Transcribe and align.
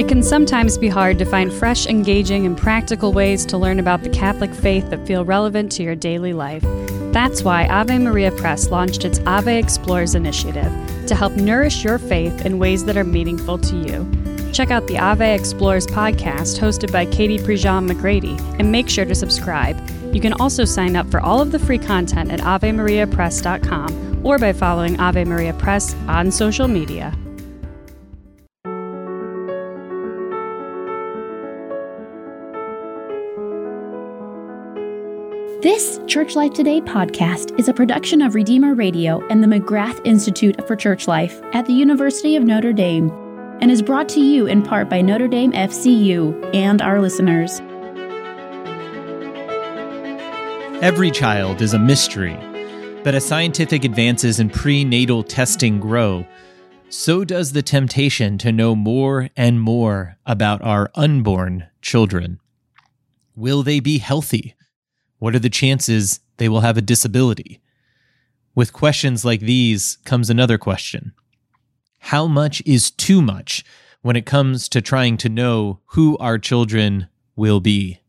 It 0.00 0.08
can 0.08 0.22
sometimes 0.22 0.78
be 0.78 0.88
hard 0.88 1.18
to 1.18 1.26
find 1.26 1.52
fresh, 1.52 1.86
engaging, 1.86 2.46
and 2.46 2.56
practical 2.56 3.12
ways 3.12 3.44
to 3.44 3.58
learn 3.58 3.78
about 3.78 4.02
the 4.02 4.08
Catholic 4.08 4.54
faith 4.54 4.88
that 4.88 5.06
feel 5.06 5.26
relevant 5.26 5.70
to 5.72 5.82
your 5.82 5.94
daily 5.94 6.32
life. 6.32 6.64
That's 7.12 7.42
why 7.42 7.66
Ave 7.66 7.98
Maria 7.98 8.32
Press 8.32 8.70
launched 8.70 9.04
its 9.04 9.20
Ave 9.26 9.58
Explores 9.58 10.14
initiative 10.14 10.72
to 11.06 11.14
help 11.14 11.34
nourish 11.34 11.84
your 11.84 11.98
faith 11.98 12.46
in 12.46 12.58
ways 12.58 12.86
that 12.86 12.96
are 12.96 13.04
meaningful 13.04 13.58
to 13.58 13.76
you. 13.76 14.52
Check 14.54 14.70
out 14.70 14.86
the 14.86 14.98
Ave 14.98 15.34
Explores 15.34 15.86
podcast 15.86 16.58
hosted 16.58 16.90
by 16.90 17.04
Katie 17.04 17.38
Prejean 17.38 17.86
McGrady 17.86 18.40
and 18.58 18.72
make 18.72 18.88
sure 18.88 19.04
to 19.04 19.14
subscribe. 19.14 19.76
You 20.14 20.22
can 20.22 20.32
also 20.40 20.64
sign 20.64 20.96
up 20.96 21.10
for 21.10 21.20
all 21.20 21.42
of 21.42 21.52
the 21.52 21.58
free 21.58 21.78
content 21.78 22.32
at 22.32 22.40
AveMariaPress.com 22.40 24.22
or 24.24 24.38
by 24.38 24.54
following 24.54 24.98
Ave 24.98 25.26
Maria 25.26 25.52
Press 25.52 25.94
on 26.08 26.30
social 26.30 26.68
media. 26.68 27.14
This 35.70 36.00
Church 36.08 36.34
Life 36.34 36.52
Today 36.52 36.80
podcast 36.80 37.56
is 37.56 37.68
a 37.68 37.72
production 37.72 38.22
of 38.22 38.34
Redeemer 38.34 38.74
Radio 38.74 39.24
and 39.28 39.40
the 39.40 39.46
McGrath 39.46 40.04
Institute 40.04 40.66
for 40.66 40.74
Church 40.74 41.06
Life 41.06 41.40
at 41.52 41.64
the 41.66 41.72
University 41.72 42.34
of 42.34 42.42
Notre 42.42 42.72
Dame 42.72 43.08
and 43.60 43.70
is 43.70 43.80
brought 43.80 44.08
to 44.08 44.20
you 44.20 44.46
in 44.46 44.64
part 44.64 44.88
by 44.88 45.00
Notre 45.00 45.28
Dame 45.28 45.52
FCU 45.52 46.52
and 46.52 46.82
our 46.82 47.00
listeners. 47.00 47.60
Every 50.82 51.12
child 51.12 51.62
is 51.62 51.72
a 51.72 51.78
mystery, 51.78 52.34
but 53.04 53.14
as 53.14 53.24
scientific 53.24 53.84
advances 53.84 54.40
in 54.40 54.50
prenatal 54.50 55.22
testing 55.22 55.78
grow, 55.78 56.26
so 56.88 57.24
does 57.24 57.52
the 57.52 57.62
temptation 57.62 58.38
to 58.38 58.50
know 58.50 58.74
more 58.74 59.28
and 59.36 59.60
more 59.60 60.16
about 60.26 60.62
our 60.62 60.90
unborn 60.96 61.68
children. 61.80 62.40
Will 63.36 63.62
they 63.62 63.78
be 63.78 63.98
healthy? 63.98 64.56
What 65.20 65.34
are 65.34 65.38
the 65.38 65.50
chances 65.50 66.20
they 66.38 66.48
will 66.48 66.62
have 66.62 66.78
a 66.78 66.82
disability? 66.82 67.60
With 68.54 68.72
questions 68.72 69.22
like 69.22 69.40
these 69.40 69.98
comes 70.06 70.30
another 70.30 70.56
question 70.56 71.12
How 71.98 72.26
much 72.26 72.62
is 72.64 72.90
too 72.90 73.20
much 73.20 73.62
when 74.00 74.16
it 74.16 74.24
comes 74.24 74.66
to 74.70 74.80
trying 74.80 75.18
to 75.18 75.28
know 75.28 75.80
who 75.88 76.16
our 76.16 76.38
children 76.38 77.08
will 77.36 77.60
be? 77.60 78.00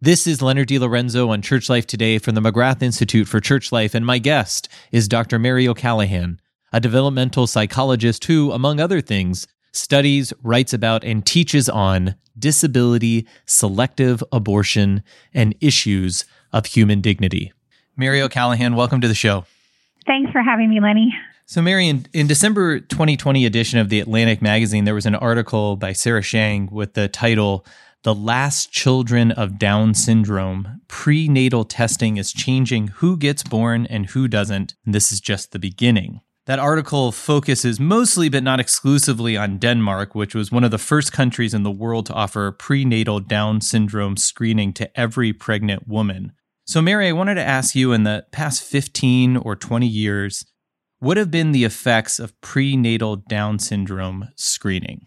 This 0.00 0.26
is 0.26 0.40
Leonard 0.40 0.68
DeLorenzo 0.68 1.28
on 1.28 1.42
Church 1.42 1.68
Life 1.68 1.86
Today 1.86 2.18
from 2.18 2.34
the 2.34 2.40
McGrath 2.40 2.82
Institute 2.82 3.28
for 3.28 3.38
Church 3.38 3.70
Life, 3.70 3.94
and 3.94 4.06
my 4.06 4.18
guest 4.18 4.66
is 4.90 5.08
Dr. 5.08 5.38
Mary 5.38 5.68
O'Callaghan, 5.68 6.40
a 6.72 6.80
developmental 6.80 7.46
psychologist 7.46 8.24
who, 8.24 8.50
among 8.50 8.80
other 8.80 9.02
things, 9.02 9.46
studies, 9.72 10.32
writes 10.42 10.72
about, 10.72 11.04
and 11.04 11.24
teaches 11.24 11.68
on 11.68 12.14
disability, 12.38 13.26
selective 13.46 14.22
abortion, 14.32 15.02
and 15.34 15.54
issues 15.60 16.24
of 16.52 16.66
human 16.66 17.00
dignity. 17.00 17.52
Mary 17.96 18.22
O'Callaghan, 18.22 18.76
welcome 18.76 19.00
to 19.00 19.08
the 19.08 19.14
show. 19.14 19.44
Thanks 20.06 20.30
for 20.32 20.42
having 20.42 20.70
me, 20.70 20.80
Lenny. 20.80 21.12
So, 21.46 21.62
Mary, 21.62 21.88
in, 21.88 22.06
in 22.12 22.26
December 22.26 22.78
2020 22.78 23.46
edition 23.46 23.78
of 23.78 23.88
the 23.88 24.00
Atlantic 24.00 24.42
magazine, 24.42 24.84
there 24.84 24.94
was 24.94 25.06
an 25.06 25.14
article 25.14 25.76
by 25.76 25.92
Sarah 25.92 26.20
Zhang 26.20 26.70
with 26.70 26.94
the 26.94 27.08
title, 27.08 27.64
The 28.02 28.14
Last 28.14 28.70
Children 28.70 29.32
of 29.32 29.58
Down 29.58 29.94
Syndrome 29.94 30.82
Prenatal 30.88 31.64
Testing 31.64 32.18
is 32.18 32.32
Changing 32.32 32.88
Who 32.88 33.16
Gets 33.16 33.42
Born 33.42 33.86
and 33.86 34.06
Who 34.10 34.28
Doesn't. 34.28 34.74
And 34.84 34.94
this 34.94 35.10
is 35.10 35.20
just 35.20 35.52
the 35.52 35.58
beginning. 35.58 36.20
That 36.48 36.58
article 36.58 37.12
focuses 37.12 37.78
mostly, 37.78 38.30
but 38.30 38.42
not 38.42 38.58
exclusively, 38.58 39.36
on 39.36 39.58
Denmark, 39.58 40.14
which 40.14 40.34
was 40.34 40.50
one 40.50 40.64
of 40.64 40.70
the 40.70 40.78
first 40.78 41.12
countries 41.12 41.52
in 41.52 41.62
the 41.62 41.70
world 41.70 42.06
to 42.06 42.14
offer 42.14 42.50
prenatal 42.52 43.20
Down 43.20 43.60
syndrome 43.60 44.16
screening 44.16 44.72
to 44.72 44.98
every 44.98 45.34
pregnant 45.34 45.86
woman. 45.86 46.32
So, 46.64 46.80
Mary, 46.80 47.08
I 47.08 47.12
wanted 47.12 47.34
to 47.34 47.44
ask 47.44 47.74
you 47.74 47.92
in 47.92 48.04
the 48.04 48.24
past 48.32 48.62
15 48.62 49.36
or 49.36 49.56
20 49.56 49.86
years, 49.86 50.46
what 51.00 51.18
have 51.18 51.30
been 51.30 51.52
the 51.52 51.64
effects 51.64 52.18
of 52.18 52.40
prenatal 52.40 53.16
Down 53.16 53.58
syndrome 53.58 54.30
screening? 54.34 55.06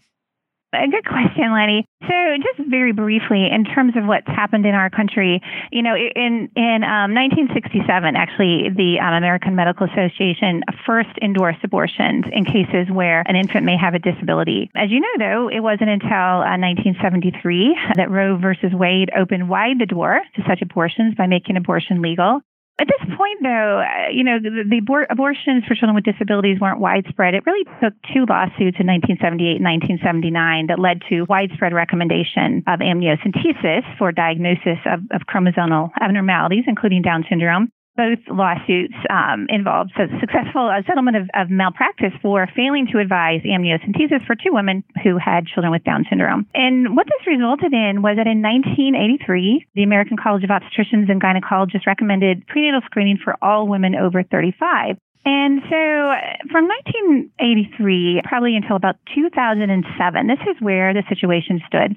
A 0.74 0.88
good 0.88 1.04
question, 1.04 1.52
Lenny. 1.52 1.84
So, 2.08 2.16
just 2.40 2.68
very 2.70 2.92
briefly, 2.92 3.46
in 3.52 3.64
terms 3.64 3.92
of 3.94 4.06
what's 4.06 4.26
happened 4.26 4.64
in 4.64 4.74
our 4.74 4.88
country, 4.88 5.42
you 5.70 5.82
know, 5.82 5.94
in 5.94 6.48
in 6.56 6.80
um, 6.82 7.12
1967, 7.12 7.84
actually, 8.16 8.70
the 8.74 8.96
um, 8.98 9.12
American 9.12 9.54
Medical 9.54 9.86
Association 9.86 10.62
first 10.86 11.10
endorsed 11.20 11.62
abortions 11.62 12.24
in 12.32 12.46
cases 12.46 12.88
where 12.90 13.22
an 13.28 13.36
infant 13.36 13.66
may 13.66 13.76
have 13.76 13.92
a 13.92 13.98
disability. 13.98 14.70
As 14.74 14.90
you 14.90 15.00
know, 15.00 15.14
though, 15.18 15.48
it 15.48 15.60
wasn't 15.60 15.90
until 15.90 16.40
uh, 16.40 16.56
1973 16.56 17.76
that 17.96 18.10
Roe 18.10 18.38
versus 18.38 18.72
Wade 18.72 19.10
opened 19.14 19.50
wide 19.50 19.78
the 19.78 19.86
door 19.86 20.20
to 20.36 20.42
such 20.48 20.62
abortions 20.62 21.14
by 21.14 21.26
making 21.26 21.58
abortion 21.58 22.00
legal. 22.00 22.40
At 22.80 22.88
this 22.88 23.16
point, 23.16 23.38
though, 23.42 23.84
uh, 23.84 24.08
you 24.10 24.24
know, 24.24 24.38
the, 24.40 24.64
the 24.66 24.80
abor- 24.80 25.06
abortions 25.10 25.64
for 25.68 25.74
children 25.74 25.94
with 25.94 26.04
disabilities 26.04 26.58
weren't 26.58 26.80
widespread. 26.80 27.34
It 27.34 27.44
really 27.46 27.64
took 27.82 27.92
two 28.12 28.24
lawsuits 28.26 28.80
in 28.80 28.88
1978 28.88 29.60
and 29.60 29.64
1979 30.00 30.66
that 30.66 30.78
led 30.78 31.02
to 31.10 31.22
widespread 31.28 31.74
recommendation 31.74 32.64
of 32.66 32.80
amniocentesis 32.80 33.84
for 33.98 34.10
diagnosis 34.10 34.80
of, 34.86 35.00
of 35.12 35.22
chromosomal 35.28 35.90
abnormalities, 36.00 36.64
including 36.66 37.02
Down 37.02 37.24
syndrome 37.28 37.70
both 37.96 38.18
lawsuits 38.28 38.94
um, 39.10 39.46
involved 39.48 39.92
a 39.98 40.08
successful 40.20 40.68
uh, 40.68 40.82
settlement 40.86 41.16
of, 41.16 41.28
of, 41.34 41.50
malpractice 41.50 42.12
for 42.22 42.48
failing 42.56 42.86
to 42.92 42.98
advise 42.98 43.40
amniocentesis 43.44 44.24
for 44.26 44.34
two 44.34 44.52
women 44.52 44.82
who 45.02 45.18
had 45.18 45.46
children 45.46 45.70
with 45.70 45.84
Down 45.84 46.04
syndrome. 46.08 46.46
And 46.54 46.96
what 46.96 47.06
this 47.06 47.26
resulted 47.26 47.72
in 47.72 48.00
was 48.00 48.16
that 48.16 48.26
in 48.26 48.40
1983, 48.40 49.66
the 49.74 49.82
American 49.82 50.16
College 50.16 50.44
of 50.44 50.50
Obstetricians 50.50 51.10
and 51.10 51.20
Gynecologists 51.20 51.86
recommended 51.86 52.46
prenatal 52.46 52.80
screening 52.86 53.18
for 53.22 53.36
all 53.42 53.68
women 53.68 53.94
over 53.94 54.22
35. 54.22 54.96
And 55.24 55.62
so 55.70 56.12
from 56.50 56.66
1983, 56.66 58.22
probably 58.24 58.56
until 58.56 58.74
about 58.74 58.96
2007, 59.14 60.26
this 60.26 60.38
is 60.50 60.60
where 60.60 60.92
the 60.92 61.04
situation 61.08 61.62
stood. 61.66 61.94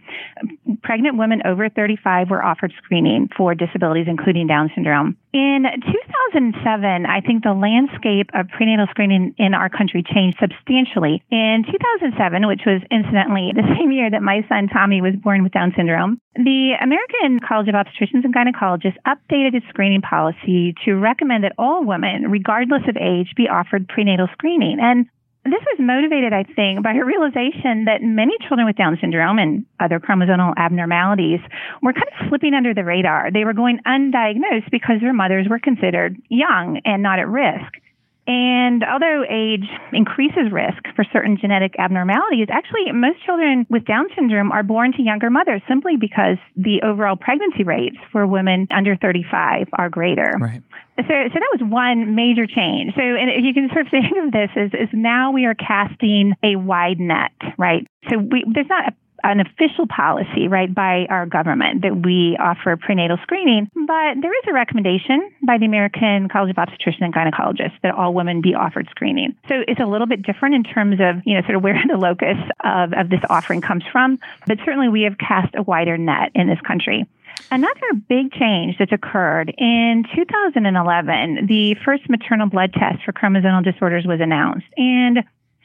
Pregnant 0.84 1.18
women 1.18 1.42
over 1.44 1.68
35 1.70 2.30
were 2.30 2.44
offered 2.44 2.72
screening 2.78 3.30
for 3.36 3.56
disabilities, 3.56 4.06
including 4.08 4.46
Down 4.46 4.70
syndrome. 4.76 5.18
In 5.36 5.68
2007, 5.68 7.06
I 7.06 7.20
think 7.20 7.44
the 7.44 7.52
landscape 7.52 8.30
of 8.34 8.48
prenatal 8.56 8.88
screening 8.90 9.36
in 9.38 9.54
our 9.54 9.68
country 9.68 10.02
changed 10.02 10.40
substantially. 10.40 11.26
In 11.30 11.66
2007, 11.68 12.48
which 12.48 12.64
was 12.66 12.80
incidentally 12.90 13.52
the 13.52 13.68
same 13.76 13.92
year 13.92 14.10
that 14.10 14.24
my 14.24 14.48
son 14.48 14.70
Tommy 14.72 15.02
was 15.02 15.12
born 15.20 15.44
with 15.44 15.52
Down 15.52 15.74
syndrome, 15.76 16.22
the 16.36 16.80
American 16.80 17.44
College 17.44 17.68
of 17.68 17.76
Obstetricians 17.76 18.24
and 18.24 18.34
Gynecologists 18.34 18.96
updated 19.04 19.60
its 19.60 19.68
screening 19.68 20.00
policy 20.00 20.74
to 20.86 20.96
recommend 20.96 21.44
that 21.44 21.52
all 21.58 21.84
women, 21.84 22.32
regardless 22.32 22.88
of 22.88 22.96
age, 22.96 23.36
be 23.36 23.50
offered 23.52 23.90
prenatal 23.90 24.30
screening. 24.32 24.80
And 24.80 25.08
this 25.52 25.62
was 25.62 25.78
motivated, 25.80 26.34
I 26.34 26.44
think, 26.44 26.82
by 26.84 26.94
a 26.94 27.06
realization 27.06 27.86
that 27.86 28.02
many 28.02 28.34
children 28.48 28.66
with 28.66 28.76
Down 28.76 28.98
syndrome 29.00 29.38
and 29.38 29.66
other 29.80 30.00
chromosomal 30.00 30.54
abnormalities 30.58 31.40
were 31.82 31.94
kind 31.94 32.08
of 32.08 32.30
slipping 32.30 32.54
under 32.54 32.74
the 32.74 32.84
radar. 32.84 33.30
They 33.32 33.46
were 33.46 33.54
going 33.54 33.80
undiagnosed 33.86 34.72
because 34.72 35.02
their 35.02 35.14
mothers 35.14 35.48
were 35.48 35.60
considered 35.60 36.18
young 36.30 36.82
and 36.84 37.04
not 37.04 37.20
at 37.20 37.28
risk. 37.28 37.78
And 38.28 38.84
although 38.84 39.24
age 39.30 39.70
increases 39.94 40.52
risk 40.52 40.82
for 40.96 41.06
certain 41.14 41.38
genetic 41.40 41.76
abnormalities, 41.78 42.48
actually 42.50 42.92
most 42.92 43.24
children 43.24 43.68
with 43.70 43.86
Down 43.86 44.08
syndrome 44.16 44.52
are 44.52 44.64
born 44.64 44.94
to 44.94 45.04
younger 45.04 45.30
mothers 45.30 45.62
simply 45.68 45.96
because 45.96 46.38
the 46.56 46.82
overall 46.82 47.16
pregnancy 47.16 47.64
rates 47.64 47.98
for 48.12 48.26
women 48.26 48.68
under 48.72 48.96
35 48.96 49.68
are 49.74 49.90
greater. 49.90 50.32
Right. 50.40 50.64
So, 50.98 51.04
so 51.04 51.34
that 51.34 51.52
was 51.54 51.62
one 51.62 52.16
major 52.16 52.48
change. 52.48 52.96
So, 52.96 53.02
and 53.02 53.46
you 53.46 53.54
can 53.54 53.70
sort 53.72 53.86
of 53.86 53.92
think 53.92 54.16
of 54.24 54.32
this 54.32 54.50
as, 54.56 54.72
is 54.74 54.90
now 54.94 55.32
we 55.32 55.46
are 55.46 55.56
casting 55.56 56.34
a 56.42 56.56
wide 56.56 57.00
net, 57.00 57.32
right? 57.58 57.86
So 58.10 58.18
we, 58.18 58.46
there's 58.52 58.70
not 58.70 58.90
a 58.90 58.94
an 59.26 59.40
official 59.40 59.88
policy, 59.88 60.48
right, 60.48 60.74
by 60.74 61.08
our 61.10 61.26
government 61.26 61.82
that 61.82 62.06
we 62.06 62.38
offer 62.40 62.78
prenatal 62.78 63.18
screening, 63.24 63.70
but 63.74 64.22
there 64.22 64.32
is 64.32 64.44
a 64.48 64.54
recommendation 64.54 65.32
by 65.46 65.58
the 65.58 65.66
American 65.66 66.30
College 66.30 66.52
of 66.52 66.58
Obstetricians 66.58 67.02
and 67.02 67.14
Gynecologists 67.14 67.82
that 67.82 67.96
all 67.96 68.14
women 68.14 68.42
be 68.42 68.54
offered 68.54 68.88
screening. 68.92 69.36
So 69.50 69.56
it's 69.68 69.80
a 69.80 69.86
little 69.86 70.06
bit 70.06 70.22
different 70.22 70.54
in 70.54 70.64
terms 70.64 71.00
of, 71.00 71.24
you 71.26 71.34
know, 71.34 71.42
sort 71.42 71.56
of 71.56 71.64
where 71.64 71.82
the 71.88 71.98
locus 71.98 72.38
of, 72.64 72.94
of 72.94 73.10
this 73.10 73.22
offering 73.30 73.62
comes 73.62 73.84
from, 73.92 74.20
but 74.46 74.60
certainly 74.64 74.90
we 74.90 75.02
have 75.04 75.18
cast 75.18 75.56
a 75.56 75.64
wider 75.64 75.98
net 75.98 76.32
in 76.36 76.48
this 76.48 76.62
country. 76.62 77.08
Another 77.52 77.94
big 78.08 78.32
change 78.32 78.78
that's 78.78 78.92
occurred 78.92 79.54
in 79.58 80.06
2011, 80.16 81.48
the 81.48 81.76
first 81.84 82.10
maternal 82.10 82.48
blood 82.48 82.74
test 82.74 83.04
for 83.04 83.12
chromosomal 83.12 83.64
disorders 83.64 84.06
was 84.06 84.20
announced. 84.22 84.66
And 84.78 85.18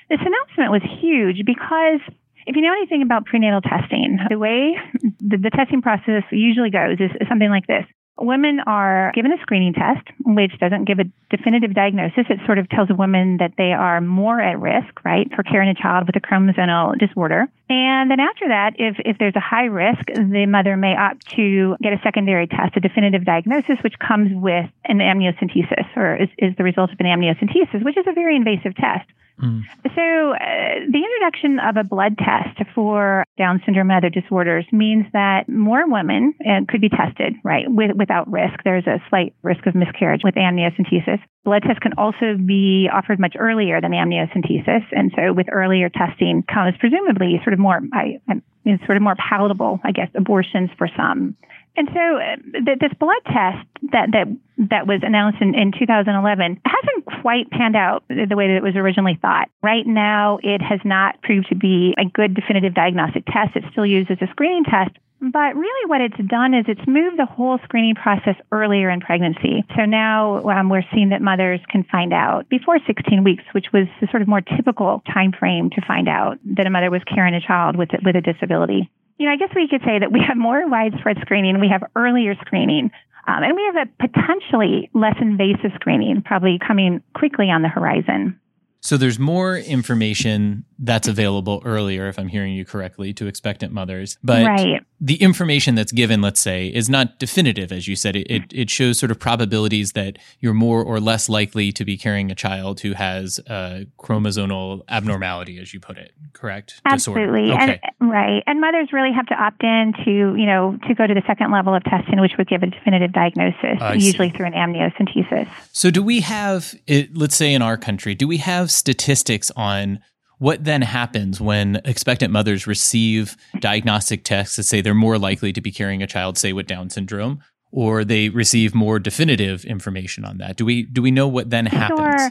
this 0.08 0.20
announcement 0.20 0.72
was 0.72 0.82
huge 1.00 1.44
because 1.46 2.00
if 2.46 2.56
you 2.56 2.62
know 2.62 2.72
anything 2.72 3.02
about 3.02 3.26
prenatal 3.26 3.60
testing, 3.60 4.18
the 4.28 4.38
way 4.38 4.76
the, 5.20 5.36
the 5.36 5.50
testing 5.50 5.82
process 5.82 6.22
usually 6.30 6.70
goes 6.70 6.98
is, 7.00 7.10
something 7.28 7.50
like 7.50 7.66
this. 7.66 7.84
women 8.20 8.60
are 8.66 9.12
given 9.14 9.32
a 9.32 9.40
screening 9.40 9.72
test, 9.72 10.06
which 10.24 10.52
doesn't 10.60 10.84
give 10.84 10.98
a 10.98 11.04
definitive 11.34 11.74
diagnosis. 11.74 12.26
It 12.28 12.38
sort 12.46 12.58
of 12.58 12.68
tells 12.68 12.90
a 12.90 12.94
woman 12.94 13.38
that 13.38 13.52
they 13.56 13.72
are 13.72 14.00
more 14.00 14.40
at 14.40 14.60
risk, 14.60 15.04
right, 15.04 15.28
for 15.34 15.42
carrying 15.42 15.74
a 15.74 15.80
child 15.80 16.06
with 16.06 16.16
a 16.16 16.20
chromosomal 16.20 16.98
disorder. 16.98 17.46
And 17.68 18.10
then 18.10 18.20
after 18.20 18.48
that, 18.48 18.74
if, 18.78 18.96
if 19.04 19.18
there's 19.18 19.36
a 19.36 19.40
high 19.40 19.64
risk, 19.64 20.04
the 20.06 20.46
mother 20.46 20.76
may 20.76 20.96
opt 20.96 21.28
to 21.36 21.76
get 21.82 21.92
a 21.92 22.00
secondary 22.02 22.46
test, 22.46 22.76
a 22.76 22.80
definitive 22.80 23.24
diagnosis, 23.24 23.78
which 23.82 23.98
comes 23.98 24.30
with 24.34 24.66
an 24.84 24.98
amniocentesis 24.98 25.96
or 25.96 26.16
is, 26.16 26.28
is 26.38 26.54
the 26.56 26.64
result 26.64 26.92
of 26.92 27.00
an 27.00 27.06
amniocentesis, 27.06 27.84
which 27.84 27.96
is 27.96 28.04
a 28.06 28.12
very 28.12 28.36
invasive 28.36 28.74
test. 28.76 29.08
Mm. 29.42 29.62
So, 29.82 30.34
uh, 30.34 30.86
the 30.90 31.00
introduction 31.00 31.58
of 31.60 31.76
a 31.76 31.84
blood 31.84 32.18
test 32.18 32.60
for 32.74 33.24
Down 33.38 33.62
syndrome 33.64 33.90
and 33.90 34.04
other 34.04 34.10
disorders 34.10 34.66
means 34.72 35.06
that 35.12 35.48
more 35.48 35.88
women 35.90 36.34
uh, 36.46 36.60
could 36.68 36.80
be 36.80 36.90
tested, 36.90 37.34
right, 37.42 37.64
with, 37.68 37.92
without 37.96 38.30
risk. 38.30 38.60
There's 38.64 38.86
a 38.86 39.02
slight 39.08 39.34
risk 39.42 39.66
of 39.66 39.74
miscarriage 39.74 40.22
with 40.24 40.34
amniocentesis. 40.34 41.20
Blood 41.44 41.62
tests 41.62 41.80
can 41.80 41.94
also 41.96 42.36
be 42.36 42.88
offered 42.92 43.18
much 43.18 43.34
earlier 43.38 43.80
than 43.80 43.92
amniocentesis, 43.92 44.84
and 44.92 45.10
so 45.16 45.32
with 45.32 45.46
earlier 45.50 45.88
testing 45.88 46.42
comes 46.42 46.74
presumably 46.78 47.40
sort 47.42 47.54
of 47.54 47.58
more, 47.58 47.80
I, 47.92 48.20
I 48.28 48.42
sort 48.84 48.96
of 48.96 49.02
more 49.02 49.16
palatable, 49.16 49.80
I 49.84 49.92
guess, 49.92 50.08
abortions 50.14 50.70
for 50.76 50.88
some. 50.96 51.36
And 51.76 51.88
so 51.94 52.00
uh, 52.00 52.36
th- 52.64 52.78
this 52.80 52.92
blood 52.98 53.22
test 53.26 53.66
that 53.92 54.10
that 54.12 54.26
that 54.70 54.86
was 54.86 55.00
announced 55.02 55.40
in, 55.40 55.54
in 55.54 55.72
2011 55.72 56.60
hasn't 56.64 57.22
quite 57.22 57.50
panned 57.50 57.76
out 57.76 58.04
the 58.08 58.36
way 58.36 58.48
that 58.48 58.56
it 58.56 58.62
was 58.62 58.76
originally 58.76 59.18
thought. 59.20 59.48
Right 59.62 59.86
now, 59.86 60.38
it 60.42 60.60
has 60.60 60.80
not 60.84 61.22
proved 61.22 61.48
to 61.48 61.54
be 61.54 61.94
a 61.96 62.04
good 62.04 62.34
definitive 62.34 62.74
diagnostic 62.74 63.24
test. 63.26 63.52
It's 63.54 63.66
still 63.72 63.86
used 63.86 64.10
as 64.10 64.18
a 64.20 64.26
screening 64.30 64.64
test. 64.64 64.90
But 65.22 65.54
really, 65.54 65.86
what 65.86 66.00
it's 66.00 66.16
done 66.28 66.54
is 66.54 66.64
it's 66.66 66.86
moved 66.86 67.18
the 67.18 67.26
whole 67.26 67.58
screening 67.64 67.94
process 67.94 68.36
earlier 68.52 68.88
in 68.88 69.00
pregnancy. 69.00 69.64
So 69.76 69.84
now 69.84 70.40
um, 70.48 70.70
we're 70.70 70.84
seeing 70.94 71.10
that 71.10 71.20
mothers 71.20 71.60
can 71.68 71.84
find 71.84 72.14
out 72.14 72.48
before 72.48 72.78
16 72.86 73.22
weeks, 73.22 73.44
which 73.52 73.66
was 73.70 73.86
the 74.00 74.08
sort 74.10 74.22
of 74.22 74.28
more 74.28 74.40
typical 74.40 75.02
time 75.12 75.32
frame 75.32 75.68
to 75.70 75.82
find 75.86 76.08
out 76.08 76.38
that 76.56 76.66
a 76.66 76.70
mother 76.70 76.90
was 76.90 77.02
carrying 77.04 77.34
a 77.34 77.40
child 77.40 77.76
with 77.76 77.90
with 78.02 78.16
a 78.16 78.22
disability 78.22 78.90
you 79.20 79.26
know, 79.26 79.32
I 79.32 79.36
guess 79.36 79.50
we 79.54 79.68
could 79.68 79.82
say 79.82 79.98
that 79.98 80.10
we 80.10 80.20
have 80.26 80.38
more 80.38 80.66
widespread 80.66 81.18
screening, 81.20 81.60
we 81.60 81.68
have 81.68 81.82
earlier 81.94 82.34
screening, 82.40 82.90
um, 83.28 83.42
and 83.42 83.54
we 83.54 83.62
have 83.70 83.86
a 83.86 84.08
potentially 84.08 84.88
less 84.94 85.14
invasive 85.20 85.72
screening 85.74 86.22
probably 86.22 86.58
coming 86.58 87.02
quickly 87.14 87.50
on 87.50 87.60
the 87.60 87.68
horizon. 87.68 88.40
So 88.80 88.96
there's 88.96 89.18
more 89.18 89.58
information 89.58 90.64
that's 90.82 91.06
available 91.06 91.62
earlier, 91.64 92.08
if 92.08 92.18
I'm 92.18 92.28
hearing 92.28 92.54
you 92.54 92.64
correctly, 92.64 93.12
to 93.14 93.26
expectant 93.26 93.72
mothers. 93.72 94.16
But 94.24 94.46
right. 94.46 94.84
the 94.98 95.16
information 95.16 95.74
that's 95.74 95.92
given, 95.92 96.22
let's 96.22 96.40
say, 96.40 96.68
is 96.68 96.88
not 96.88 97.18
definitive, 97.18 97.70
as 97.70 97.86
you 97.86 97.94
said. 97.96 98.16
It, 98.16 98.30
it, 98.30 98.42
it, 98.50 98.70
shows 98.70 98.98
sort 98.98 99.10
of 99.10 99.18
probabilities 99.18 99.92
that 99.92 100.18
you're 100.40 100.54
more 100.54 100.82
or 100.82 100.98
less 100.98 101.28
likely 101.28 101.70
to 101.72 101.84
be 101.84 101.98
carrying 101.98 102.30
a 102.30 102.34
child 102.34 102.80
who 102.80 102.94
has 102.94 103.38
a 103.46 103.86
chromosomal 103.98 104.80
abnormality, 104.88 105.58
as 105.58 105.74
you 105.74 105.80
put 105.80 105.98
it, 105.98 106.12
correct? 106.32 106.80
Absolutely. 106.86 107.52
Okay. 107.52 107.80
And, 108.00 108.10
right. 108.10 108.42
And 108.46 108.60
mothers 108.60 108.88
really 108.90 109.12
have 109.12 109.26
to 109.26 109.34
opt 109.34 109.62
in 109.62 109.92
to, 110.04 110.10
you 110.10 110.46
know, 110.46 110.78
to 110.88 110.94
go 110.94 111.06
to 111.06 111.12
the 111.12 111.22
second 111.26 111.52
level 111.52 111.74
of 111.74 111.84
testing, 111.84 112.20
which 112.20 112.32
would 112.38 112.48
give 112.48 112.62
a 112.62 112.66
definitive 112.66 113.12
diagnosis, 113.12 113.78
usually 114.02 114.30
see. 114.30 114.36
through 114.36 114.46
an 114.46 114.54
amniocentesis. 114.54 115.46
So 115.72 115.90
do 115.90 116.02
we 116.02 116.20
have, 116.20 116.74
it, 116.86 117.14
let's 117.14 117.36
say 117.36 117.52
in 117.52 117.60
our 117.60 117.76
country, 117.76 118.14
do 118.14 118.26
we 118.26 118.38
have 118.38 118.70
statistics 118.70 119.50
on 119.56 120.00
what 120.40 120.64
then 120.64 120.82
happens 120.82 121.40
when 121.40 121.80
expectant 121.84 122.32
mothers 122.32 122.66
receive 122.66 123.36
diagnostic 123.60 124.24
tests 124.24 124.56
that 124.56 124.64
say 124.64 124.80
they're 124.80 124.94
more 124.94 125.18
likely 125.18 125.52
to 125.52 125.60
be 125.60 125.70
carrying 125.70 126.02
a 126.02 126.06
child, 126.06 126.38
say, 126.38 126.52
with 126.52 126.66
Down 126.66 126.90
syndrome, 126.90 127.40
or 127.70 128.04
they 128.04 128.30
receive 128.30 128.74
more 128.74 128.98
definitive 128.98 129.64
information 129.66 130.24
on 130.24 130.38
that? 130.38 130.56
Do 130.56 130.64
we 130.64 130.82
do 130.82 131.02
we 131.02 131.10
know 131.10 131.28
what 131.28 131.50
then 131.50 131.66
happens? 131.66 132.00
Sure 132.00 132.30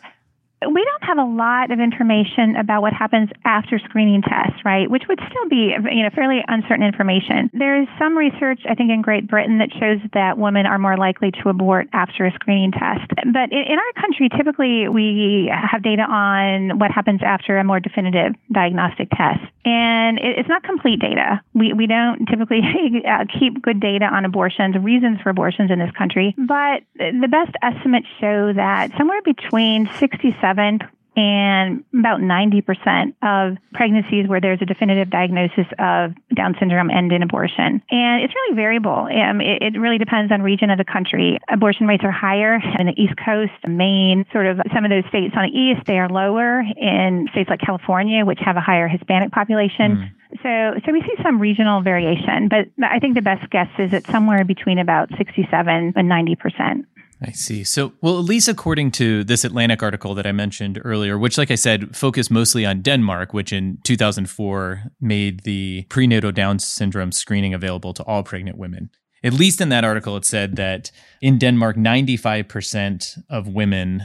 we 0.68 0.84
have 1.10 1.18
a 1.18 1.26
lot 1.26 1.72
of 1.72 1.80
information 1.80 2.56
about 2.56 2.82
what 2.84 2.94
happens 2.94 3.30
after 3.44 3.80
screening 3.80 4.22
tests, 4.22 4.62
right? 4.64 4.90
Which 4.90 5.04
would 5.10 5.18
still 5.18 5.50
be, 5.50 5.74
you 5.92 6.04
know, 6.04 6.10
fairly 6.14 6.42
uncertain 6.48 6.86
information. 6.86 7.50
There 7.52 7.82
is 7.82 7.88
some 7.98 8.16
research, 8.16 8.62
I 8.70 8.76
think, 8.76 8.92
in 8.92 9.02
Great 9.02 9.28
Britain 9.28 9.58
that 9.58 9.74
shows 9.74 9.98
that 10.14 10.38
women 10.38 10.68
are 10.68 10.78
more 10.78 10.98
likely 10.98 11.32
to 11.42 11.50
abort 11.50 11.88
after 11.94 12.26
a 12.26 12.32
screening 12.34 12.72
test. 12.72 13.10
But 13.10 13.52
in 13.52 13.78
our 13.78 14.02
country, 14.02 14.30
typically 14.30 14.88
we 14.88 15.50
have 15.50 15.82
data 15.82 16.04
on 16.04 16.78
what 16.78 16.92
happens 16.92 17.22
after 17.26 17.58
a 17.58 17.64
more 17.64 17.80
definitive 17.80 18.34
diagnostic 18.54 19.10
test, 19.10 19.42
and 19.66 20.20
it's 20.22 20.48
not 20.48 20.64
complete 20.64 21.00
data. 21.00 21.42
We 21.54 21.74
we 21.74 21.88
don't 21.88 22.26
typically 22.28 22.62
uh, 23.08 23.26
keep 23.40 23.62
good 23.62 23.80
data 23.80 24.06
on 24.06 24.26
abortions, 24.26 24.76
reasons 24.78 25.20
for 25.22 25.30
abortions 25.30 25.72
in 25.72 25.80
this 25.80 25.92
country. 25.98 26.36
But 26.38 26.84
the 26.96 27.28
best 27.30 27.56
estimates 27.64 28.08
show 28.22 28.54
that 28.54 28.92
somewhere 28.98 29.22
between 29.24 29.90
67 29.98 30.80
and 31.20 31.84
about 31.94 32.22
90% 32.22 33.12
of 33.22 33.58
pregnancies 33.74 34.26
where 34.30 34.40
there's 34.40 34.62
a 34.62 34.66
definitive 34.66 35.10
diagnosis 35.10 35.68
of 35.78 36.16
Down 36.34 36.56
syndrome 36.58 36.90
end 36.90 37.12
in 37.12 37.24
abortion. 37.24 37.84
And 37.92 38.24
it's 38.24 38.34
really 38.34 38.56
variable. 38.56 39.10
Um, 39.12 39.42
it, 39.42 39.76
it, 39.76 39.80
really 39.80 39.98
depends 39.98 40.32
on 40.32 40.42
region 40.42 40.70
of 40.70 40.78
the 40.78 40.86
country. 40.86 41.38
Abortion 41.52 41.88
rates 41.88 42.06
are 42.06 42.12
higher 42.12 42.56
in 42.80 42.88
the 42.88 42.94
East 42.96 43.16
Coast, 43.18 43.52
Maine, 43.68 44.26
sort 44.32 44.46
of 44.46 44.62
some 44.74 44.86
of 44.86 44.92
those 44.92 45.04
states 45.10 45.36
on 45.36 45.50
the 45.52 45.60
East, 45.60 45.86
they 45.86 46.00
are 46.00 46.08
lower 46.08 46.62
in 46.62 47.28
states 47.34 47.50
like 47.50 47.60
California, 47.60 48.24
which 48.24 48.40
have 48.40 48.56
a 48.56 48.62
higher 48.62 48.88
Hispanic 48.88 49.32
population. 49.32 49.98
Mm. 49.98 50.12
So, 50.42 50.80
so 50.86 50.94
we 50.94 51.02
see 51.02 51.22
some 51.22 51.40
regional 51.40 51.82
variation, 51.82 52.48
but 52.48 52.70
I 52.82 53.00
think 53.00 53.16
the 53.16 53.22
best 53.22 53.50
guess 53.50 53.68
is 53.78 53.92
it's 53.92 54.10
somewhere 54.10 54.46
between 54.46 54.80
about 54.80 55.10
67 55.18 55.94
and 55.96 56.08
90 56.08 56.36
percent. 56.36 56.86
I 57.22 57.32
see. 57.32 57.66
So, 57.66 57.94
well, 58.02 58.18
at 58.18 58.26
least 58.26 58.48
according 58.48 58.92
to 58.92 59.26
this 59.26 59.44
Atlantic 59.44 59.84
article 59.84 60.16
that 60.16 60.26
I 60.26 60.32
mentioned 60.32 60.80
earlier, 60.86 61.18
which, 61.18 61.38
like 61.38 61.52
I 61.52 61.56
said, 61.56 61.96
focused 61.96 62.32
mostly 62.32 62.66
on 62.66 62.82
Denmark, 62.82 63.34
which 63.34 63.52
in 63.52 63.80
2004 63.84 64.84
made 65.02 65.42
the 65.42 65.86
prenatal 65.90 66.32
Down 66.32 66.60
syndrome 66.60 67.12
screening 67.12 67.54
available 67.54 67.94
to 67.94 68.04
all 68.04 68.24
pregnant 68.24 68.58
women. 68.58 68.90
At 69.22 69.34
least 69.34 69.60
in 69.60 69.68
that 69.70 69.84
article, 69.84 70.16
it 70.16 70.24
said 70.24 70.56
that 70.56 70.92
in 71.22 71.38
Denmark, 71.38 71.76
95% 71.76 73.22
of 73.30 73.50
women, 73.50 74.04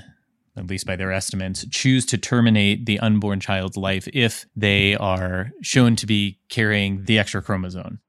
at 0.57 0.67
least 0.67 0.85
by 0.85 0.97
their 0.97 1.13
estimates, 1.13 1.65
choose 1.71 2.05
to 2.07 2.19
terminate 2.19 2.87
the 2.87 2.99
unborn 2.99 3.39
child's 3.39 3.77
life 3.77 4.09
if 4.13 4.45
they 4.57 4.97
are 4.97 5.53
shown 5.63 5.95
to 5.97 6.07
be 6.07 6.41
carrying 6.49 7.05
the 7.05 7.21
extra 7.21 7.41
chromosome. 7.43 8.01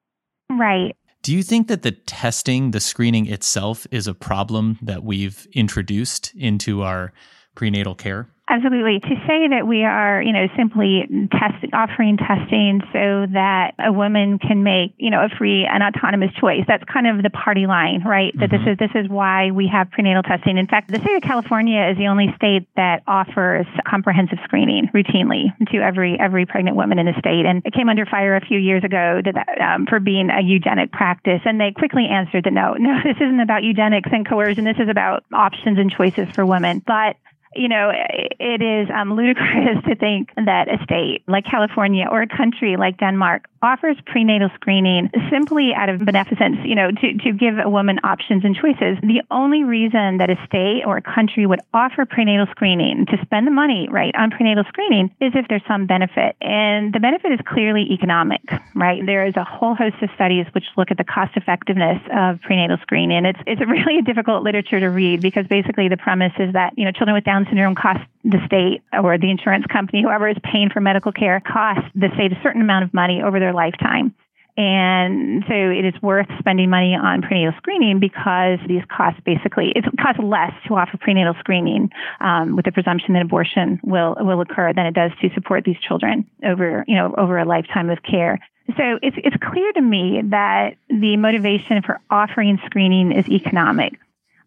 Right. 0.49 0.95
Do 1.25 1.33
you 1.33 1.41
think 1.41 1.69
that 1.69 1.81
the 1.81 1.91
testing, 1.91 2.69
the 2.69 2.79
screening 2.79 3.25
itself, 3.25 3.87
is 3.89 4.05
a 4.05 4.13
problem 4.13 4.77
that 4.83 5.03
we've 5.03 5.47
introduced 5.53 6.31
into 6.35 6.83
our 6.83 7.13
prenatal 7.55 7.95
care? 7.95 8.27
Absolutely. 8.47 8.99
To 8.99 9.15
say 9.25 9.47
that 9.49 9.65
we 9.65 9.83
are, 9.83 10.21
you 10.21 10.31
know, 10.31 10.47
simply 10.55 11.09
test, 11.31 11.65
offering 11.73 12.15
testing 12.17 12.79
so 12.93 13.25
that 13.33 13.73
a 13.79 13.91
woman 13.91 14.37
can 14.37 14.61
make, 14.61 14.93
you 14.97 15.09
know, 15.09 15.25
a 15.25 15.29
free 15.35 15.65
and 15.65 15.81
autonomous 15.81 16.29
choice. 16.39 16.61
That's 16.67 16.83
kind 16.83 17.07
of 17.07 17.23
the 17.23 17.31
party 17.31 17.65
line, 17.65 18.03
right? 18.05 18.29
Mm-hmm. 18.29 18.41
That 18.41 18.51
this 18.51 18.61
mm-hmm. 18.61 18.69
is 18.69 18.77
this 18.77 18.91
is 18.93 19.09
why 19.09 19.49
we 19.49 19.67
have 19.73 19.89
prenatal 19.89 20.21
testing. 20.21 20.59
In 20.59 20.67
fact, 20.67 20.91
the 20.91 20.99
state 20.99 21.15
of 21.15 21.23
California 21.23 21.89
is 21.89 21.97
the 21.97 22.05
only 22.05 22.27
state 22.35 22.67
that 22.75 23.01
offers 23.07 23.65
comprehensive 23.87 24.37
screening 24.43 24.89
routinely 24.93 25.49
to 25.71 25.77
every 25.77 26.19
every 26.19 26.45
pregnant 26.45 26.77
woman 26.77 26.99
in 26.99 27.07
the 27.07 27.17
state. 27.17 27.47
And 27.47 27.65
it 27.65 27.73
came 27.73 27.89
under 27.89 28.05
fire 28.05 28.35
a 28.35 28.45
few 28.45 28.59
years 28.59 28.83
ago 28.83 29.21
that, 29.25 29.35
um, 29.59 29.87
for 29.87 29.99
being 29.99 30.29
a 30.29 30.43
eugenic 30.43 30.91
practice. 30.91 31.41
And 31.45 31.59
they 31.59 31.71
quickly 31.71 32.05
answered 32.05 32.43
that 32.43 32.53
no, 32.53 32.73
no, 32.79 32.99
this 33.03 33.17
isn't 33.17 33.39
about 33.39 33.63
eugenics 33.63 34.09
and 34.13 34.27
coercion. 34.27 34.65
This 34.65 34.77
is 34.77 34.87
about 34.87 35.25
options 35.33 35.79
and 35.79 35.91
choices 35.91 36.29
for 36.35 36.45
women. 36.45 36.83
But 36.85 37.15
you 37.55 37.67
know, 37.67 37.91
it 37.91 38.61
is 38.61 38.89
um, 38.93 39.15
ludicrous 39.15 39.83
to 39.87 39.95
think 39.95 40.29
that 40.35 40.67
a 40.67 40.83
state 40.83 41.23
like 41.27 41.45
California 41.45 42.05
or 42.09 42.21
a 42.21 42.27
country 42.27 42.77
like 42.77 42.97
Denmark 42.99 43.47
offers 43.61 43.97
prenatal 44.05 44.49
screening 44.53 45.09
simply 45.31 45.73
out 45.73 45.89
of 45.89 46.05
beneficence, 46.05 46.57
you 46.63 46.75
know, 46.75 46.91
to, 46.91 47.13
to 47.17 47.31
give 47.31 47.57
a 47.57 47.69
woman 47.69 47.99
options 48.03 48.45
and 48.45 48.55
choices. 48.55 48.97
The 49.01 49.23
only 49.31 49.63
reason 49.63 50.17
that 50.19 50.29
a 50.29 50.37
state 50.45 50.83
or 50.85 50.97
a 50.97 51.01
country 51.01 51.47
would 51.47 51.61
offer 51.73 52.05
prenatal 52.05 52.45
screening 52.51 53.07
to 53.07 53.17
spend 53.23 53.47
the 53.47 53.51
money, 53.51 53.87
right, 53.89 54.13
on 54.15 54.29
prenatal 54.29 54.65
screening 54.67 55.09
is 55.19 55.33
if 55.33 55.47
there's 55.47 55.65
some 55.67 55.87
benefit. 55.87 56.35
And 56.41 56.93
the 56.93 56.99
benefit 56.99 57.31
is 57.31 57.39
clearly 57.47 57.87
economic, 57.91 58.41
right? 58.75 59.03
There 59.03 59.25
is 59.25 59.35
a 59.35 59.43
whole 59.43 59.73
host 59.73 59.95
of 60.01 60.09
studies 60.13 60.45
which 60.53 60.65
look 60.77 60.91
at 60.91 60.97
the 60.97 61.03
cost 61.03 61.35
effectiveness 61.35 62.01
of 62.13 62.39
prenatal 62.41 62.77
screening. 62.83 63.25
It's, 63.25 63.39
it's 63.47 63.61
really 63.61 64.01
difficult 64.03 64.43
literature 64.43 64.79
to 64.79 64.89
read 64.89 65.21
because 65.21 65.47
basically 65.47 65.87
the 65.89 65.97
premise 65.97 66.33
is 66.37 66.53
that, 66.53 66.77
you 66.77 66.85
know, 66.85 66.91
children 66.91 67.15
with 67.15 67.23
Down 67.23 67.44
syndrome 67.45 67.75
cost 67.75 68.01
the 68.23 68.39
state 68.45 68.81
or 68.93 69.17
the 69.17 69.29
insurance 69.29 69.65
company, 69.67 70.01
whoever 70.03 70.27
is 70.27 70.37
paying 70.43 70.69
for 70.69 70.79
medical 70.79 71.11
care, 71.11 71.39
costs 71.41 71.89
the 71.95 72.09
state 72.15 72.31
a 72.31 72.39
certain 72.41 72.61
amount 72.61 72.83
of 72.83 72.93
money 72.93 73.21
over 73.21 73.39
their 73.39 73.53
lifetime. 73.53 74.13
And 74.57 75.43
so 75.49 75.53
it 75.53 75.83
is 75.83 76.01
worth 76.01 76.27
spending 76.39 76.69
money 76.69 76.95
on 76.95 77.21
prenatal 77.21 77.53
screening 77.57 77.99
because 77.99 78.57
these 78.67 78.83
costs 78.89 79.19
basically, 79.25 79.73
it 79.75 79.83
costs 79.99 80.21
less 80.23 80.53
to 80.67 80.75
offer 80.75 80.97
prenatal 80.97 81.35
screening 81.39 81.91
um, 82.21 82.55
with 82.55 82.63
the 82.63 82.71
presumption 82.71 83.13
that 83.15 83.23
abortion 83.23 83.81
will, 83.83 84.15
will 84.19 84.39
occur 84.39 84.71
than 84.71 84.85
it 84.85 84.93
does 84.93 85.11
to 85.21 85.29
support 85.33 85.65
these 85.65 85.77
children 85.79 86.25
over, 86.43 86.85
you 86.87 86.95
know, 86.95 87.13
over 87.17 87.37
a 87.37 87.43
lifetime 87.43 87.89
of 87.89 88.01
care. 88.01 88.39
So 88.77 88.97
it's, 89.01 89.17
it's 89.19 89.35
clear 89.43 89.73
to 89.73 89.81
me 89.81 90.21
that 90.29 90.77
the 90.89 91.17
motivation 91.17 91.81
for 91.81 91.99
offering 92.09 92.57
screening 92.65 93.11
is 93.11 93.27
economic. 93.27 93.99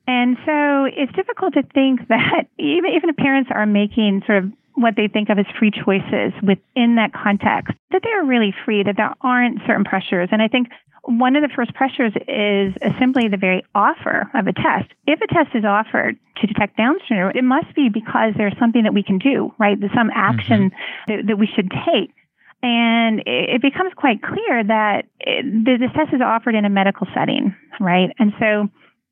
And 0.09 0.38
so 0.47 0.88
it's 0.88 1.12
difficult 1.12 1.53
to 1.55 1.62
think 1.62 2.09
that 2.09 2.49
even, 2.59 2.91
even 2.97 3.11
if 3.11 3.17
parents 3.17 3.50
are 3.55 3.67
making 3.67 4.23
sort 4.27 4.43
of 4.43 4.53
what 4.75 4.95
they 4.97 5.07
think 5.07 5.29
of 5.29 5.38
as 5.38 5.47
free 5.59 5.71
choices 5.71 6.33
within 6.43 6.97
that 6.97 7.12
context, 7.12 7.75
that 7.91 8.00
they're 8.03 8.25
really 8.25 8.55
free, 8.65 8.83
that 8.83 8.97
there 8.97 9.12
aren't 9.21 9.59
certain 9.67 9.85
pressures. 9.85 10.29
And 10.33 10.41
I 10.41 10.49
think 10.49 10.69
one 11.05 11.37
of 11.37 11.43
the 11.43 11.49
first 11.55 11.75
pressures 11.75 12.12
is 12.27 12.75
simply 12.99 13.29
the 13.29 13.37
very 13.37 13.65
offer 13.75 14.31
of 14.35 14.47
a 14.47 14.53
test. 14.53 14.88
If 15.07 15.21
a 15.21 15.27
test 15.27 15.55
is 15.55 15.65
offered 15.65 16.17
to 16.41 16.47
detect 16.47 16.77
Down 16.77 16.97
syndrome, 17.09 17.33
it 17.35 17.45
must 17.45 17.75
be 17.75 17.88
because 17.88 18.33
there's 18.37 18.57
something 18.59 18.85
that 18.85 18.95
we 18.95 19.03
can 19.03 19.19
do, 19.19 19.53
right? 19.59 19.79
There's 19.79 19.93
some 19.95 20.11
action 20.15 20.71
mm-hmm. 20.71 21.12
that, 21.12 21.27
that 21.27 21.38
we 21.38 21.49
should 21.55 21.71
take. 21.85 22.15
And 22.62 23.23
it 23.27 23.62
becomes 23.62 23.93
quite 23.95 24.23
clear 24.23 24.65
that 24.65 25.07
it, 25.21 25.65
this 25.65 25.91
test 25.95 26.12
is 26.12 26.21
offered 26.25 26.55
in 26.55 26.65
a 26.65 26.71
medical 26.71 27.07
setting, 27.15 27.55
right? 27.81 28.11
And 28.19 28.33
so 28.38 28.69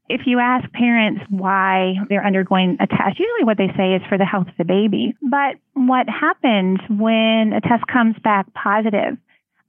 if 0.08 0.22
you 0.26 0.38
ask 0.38 0.70
parents 0.72 1.22
why 1.28 1.94
they're 2.08 2.24
undergoing 2.24 2.76
a 2.80 2.86
test, 2.86 3.18
usually 3.18 3.44
what 3.44 3.58
they 3.58 3.68
say 3.76 3.94
is 3.94 4.02
for 4.08 4.18
the 4.18 4.24
health 4.24 4.48
of 4.48 4.56
the 4.58 4.64
baby. 4.64 5.14
But 5.22 5.56
what 5.74 6.08
happens 6.08 6.78
when 6.88 7.52
a 7.52 7.60
test 7.60 7.86
comes 7.86 8.16
back 8.22 8.52
positive? 8.54 9.16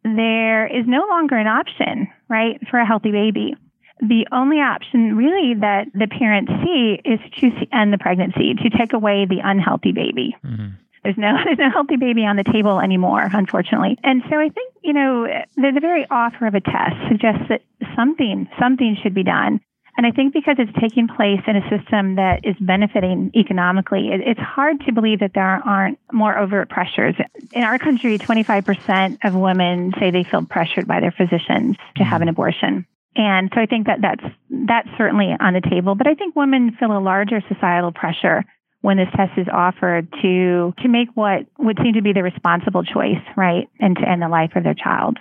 There 0.03 0.67
is 0.67 0.85
no 0.87 1.05
longer 1.09 1.35
an 1.35 1.47
option, 1.47 2.07
right, 2.29 2.59
for 2.69 2.79
a 2.79 2.85
healthy 2.85 3.11
baby. 3.11 3.55
The 3.99 4.27
only 4.31 4.57
option 4.57 5.17
really 5.17 5.55
that 5.55 5.87
the 5.93 6.07
parents 6.07 6.51
see 6.63 7.01
is 7.03 7.19
to 7.41 7.75
end 7.75 7.91
the 7.91 7.97
pregnancy, 7.97 8.53
to 8.53 8.69
take 8.69 8.93
away 8.93 9.25
the 9.25 9.39
unhealthy 9.43 9.91
baby. 9.91 10.35
Mm-hmm. 10.45 10.67
There's 11.03 11.17
no 11.17 11.37
there's 11.45 11.57
no 11.57 11.71
healthy 11.71 11.95
baby 11.95 12.25
on 12.25 12.35
the 12.35 12.43
table 12.43 12.79
anymore, 12.79 13.27
unfortunately. 13.33 13.97
And 14.03 14.21
so 14.29 14.37
I 14.37 14.49
think 14.49 14.73
you 14.83 14.93
know 14.93 15.25
the, 15.55 15.71
the 15.73 15.79
very 15.79 16.05
offer 16.11 16.45
of 16.45 16.53
a 16.53 16.61
test 16.61 16.95
suggests 17.09 17.45
that 17.49 17.61
something 17.95 18.47
something 18.59 18.97
should 19.01 19.13
be 19.13 19.23
done. 19.23 19.61
And 19.97 20.05
I 20.05 20.11
think 20.11 20.31
because 20.31 20.57
it's 20.59 20.71
taking 20.79 21.07
place 21.07 21.41
in 21.47 21.55
a 21.55 21.69
system 21.69 22.15
that 22.15 22.45
is 22.45 22.55
benefiting 22.59 23.31
economically, 23.35 24.09
it, 24.09 24.21
it's 24.21 24.39
hard 24.39 24.79
to 24.85 24.93
believe 24.93 25.21
that 25.21 25.31
there 25.33 25.43
aren't 25.43 25.97
more 26.11 26.37
overt 26.37 26.69
pressures. 26.69 27.15
In 27.51 27.63
our 27.63 27.79
country, 27.79 28.19
25% 28.19 29.17
of 29.23 29.33
women 29.33 29.93
say 29.99 30.11
they 30.11 30.23
feel 30.23 30.45
pressured 30.45 30.87
by 30.87 30.99
their 30.99 31.11
physicians 31.11 31.77
to 31.95 32.03
have 32.03 32.21
an 32.21 32.27
mm-hmm. 32.27 32.33
abortion. 32.33 32.85
And 33.15 33.51
so 33.55 33.59
I 33.59 33.65
think 33.65 33.87
that 33.87 33.99
that's, 34.01 34.23
that's 34.51 34.87
certainly 34.99 35.35
on 35.39 35.53
the 35.53 35.61
table. 35.61 35.95
But 35.95 36.05
I 36.05 36.13
think 36.13 36.35
women 36.35 36.77
feel 36.79 36.95
a 36.95 37.01
larger 37.01 37.41
societal 37.51 37.91
pressure 37.91 38.45
when 38.81 38.97
this 38.97 39.09
test 39.15 39.31
is 39.37 39.47
offered 39.51 40.07
to 40.21 40.73
to 40.77 40.87
make 40.87 41.09
what 41.15 41.47
would 41.57 41.79
seem 41.83 41.93
to 41.93 42.03
be 42.03 42.13
the 42.13 42.21
responsible 42.21 42.83
choice, 42.83 43.21
right, 43.35 43.67
and 43.79 43.97
to 43.97 44.07
end 44.07 44.21
the 44.21 44.29
life 44.29 44.51
of 44.55 44.63
their 44.63 44.75
child. 44.75 45.17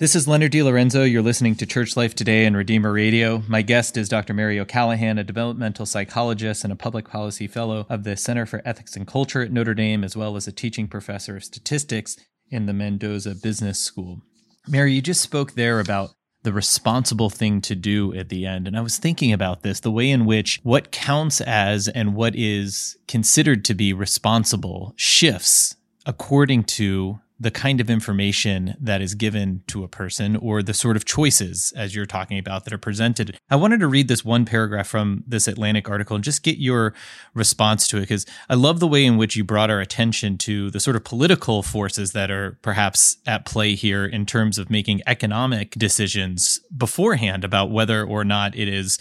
This 0.00 0.16
is 0.16 0.26
Leonard 0.26 0.52
DeLorenzo. 0.52 1.04
You're 1.04 1.20
listening 1.20 1.56
to 1.56 1.66
Church 1.66 1.94
Life 1.94 2.14
Today 2.14 2.46
and 2.46 2.56
Redeemer 2.56 2.90
Radio. 2.90 3.42
My 3.46 3.60
guest 3.60 3.98
is 3.98 4.08
Dr. 4.08 4.32
Mary 4.32 4.58
O'Callaghan, 4.58 5.18
a 5.18 5.24
developmental 5.24 5.84
psychologist 5.84 6.64
and 6.64 6.72
a 6.72 6.76
public 6.76 7.06
policy 7.06 7.46
fellow 7.46 7.84
of 7.90 8.04
the 8.04 8.16
Center 8.16 8.46
for 8.46 8.62
Ethics 8.64 8.96
and 8.96 9.06
Culture 9.06 9.42
at 9.42 9.52
Notre 9.52 9.74
Dame, 9.74 10.02
as 10.02 10.16
well 10.16 10.36
as 10.36 10.48
a 10.48 10.52
teaching 10.52 10.88
professor 10.88 11.36
of 11.36 11.44
statistics 11.44 12.16
in 12.50 12.64
the 12.64 12.72
Mendoza 12.72 13.34
Business 13.34 13.78
School. 13.78 14.22
Mary, 14.66 14.94
you 14.94 15.02
just 15.02 15.20
spoke 15.20 15.52
there 15.52 15.80
about 15.80 16.12
the 16.44 16.52
responsible 16.54 17.28
thing 17.28 17.60
to 17.60 17.74
do 17.74 18.14
at 18.14 18.30
the 18.30 18.46
end. 18.46 18.66
And 18.66 18.78
I 18.78 18.80
was 18.80 18.96
thinking 18.96 19.34
about 19.34 19.62
this 19.62 19.80
the 19.80 19.90
way 19.90 20.10
in 20.10 20.24
which 20.24 20.60
what 20.62 20.92
counts 20.92 21.42
as 21.42 21.88
and 21.88 22.14
what 22.14 22.34
is 22.34 22.96
considered 23.06 23.66
to 23.66 23.74
be 23.74 23.92
responsible 23.92 24.94
shifts 24.96 25.76
according 26.06 26.64
to 26.64 27.20
the 27.42 27.50
kind 27.50 27.80
of 27.80 27.88
information 27.88 28.76
that 28.78 29.00
is 29.00 29.14
given 29.14 29.62
to 29.66 29.82
a 29.82 29.88
person 29.88 30.36
or 30.36 30.62
the 30.62 30.74
sort 30.74 30.94
of 30.94 31.06
choices, 31.06 31.72
as 31.74 31.94
you're 31.94 32.04
talking 32.04 32.38
about, 32.38 32.64
that 32.64 32.72
are 32.74 32.78
presented. 32.78 33.38
I 33.48 33.56
wanted 33.56 33.80
to 33.80 33.88
read 33.88 34.08
this 34.08 34.22
one 34.22 34.44
paragraph 34.44 34.86
from 34.86 35.24
this 35.26 35.48
Atlantic 35.48 35.88
article 35.88 36.14
and 36.14 36.22
just 36.22 36.42
get 36.42 36.58
your 36.58 36.92
response 37.32 37.88
to 37.88 37.96
it, 37.96 38.00
because 38.00 38.26
I 38.50 38.56
love 38.56 38.78
the 38.78 38.86
way 38.86 39.06
in 39.06 39.16
which 39.16 39.36
you 39.36 39.44
brought 39.44 39.70
our 39.70 39.80
attention 39.80 40.36
to 40.38 40.70
the 40.70 40.80
sort 40.80 40.96
of 40.96 41.04
political 41.04 41.62
forces 41.62 42.12
that 42.12 42.30
are 42.30 42.58
perhaps 42.60 43.16
at 43.26 43.46
play 43.46 43.74
here 43.74 44.04
in 44.04 44.26
terms 44.26 44.58
of 44.58 44.68
making 44.68 45.00
economic 45.06 45.70
decisions 45.72 46.60
beforehand 46.76 47.42
about 47.42 47.70
whether 47.70 48.04
or 48.04 48.22
not 48.22 48.54
it 48.54 48.68
is 48.68 48.98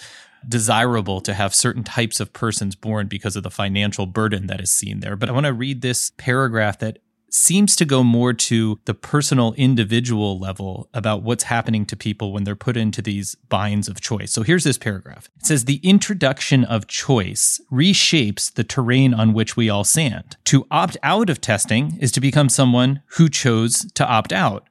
desirable 0.47 1.19
to 1.19 1.33
have 1.33 1.53
certain 1.53 1.83
types 1.83 2.21
of 2.21 2.31
persons 2.31 2.73
born 2.73 3.07
because 3.07 3.35
of 3.35 3.43
the 3.43 3.51
financial 3.51 4.05
burden 4.05 4.47
that 4.47 4.61
is 4.61 4.71
seen 4.71 5.01
there. 5.01 5.17
But 5.17 5.27
I 5.27 5.33
want 5.33 5.45
to 5.45 5.51
read 5.51 5.81
this 5.81 6.13
paragraph 6.15 6.79
that 6.79 6.99
seems 7.33 7.75
to 7.75 7.85
go 7.85 8.03
more 8.03 8.33
to 8.33 8.79
the 8.85 8.93
personal 8.93 9.53
individual 9.53 10.39
level 10.39 10.89
about 10.93 11.23
what's 11.23 11.43
happening 11.43 11.85
to 11.85 11.95
people 11.95 12.33
when 12.33 12.43
they're 12.43 12.55
put 12.55 12.77
into 12.77 13.01
these 13.01 13.35
binds 13.49 13.87
of 13.87 14.01
choice. 14.01 14.31
So 14.31 14.43
here's 14.43 14.63
this 14.63 14.77
paragraph. 14.77 15.29
It 15.37 15.45
says 15.45 15.65
the 15.65 15.79
introduction 15.83 16.63
of 16.63 16.87
choice 16.87 17.61
reshapes 17.71 18.53
the 18.53 18.63
terrain 18.63 19.13
on 19.13 19.33
which 19.33 19.55
we 19.55 19.69
all 19.69 19.83
stand. 19.83 20.37
To 20.45 20.65
opt 20.71 20.97
out 21.03 21.29
of 21.29 21.41
testing 21.41 21.97
is 21.99 22.11
to 22.13 22.21
become 22.21 22.49
someone 22.49 23.01
who 23.17 23.29
chose 23.29 23.85
to 23.93 24.07
opt 24.07 24.33
out. 24.33 24.67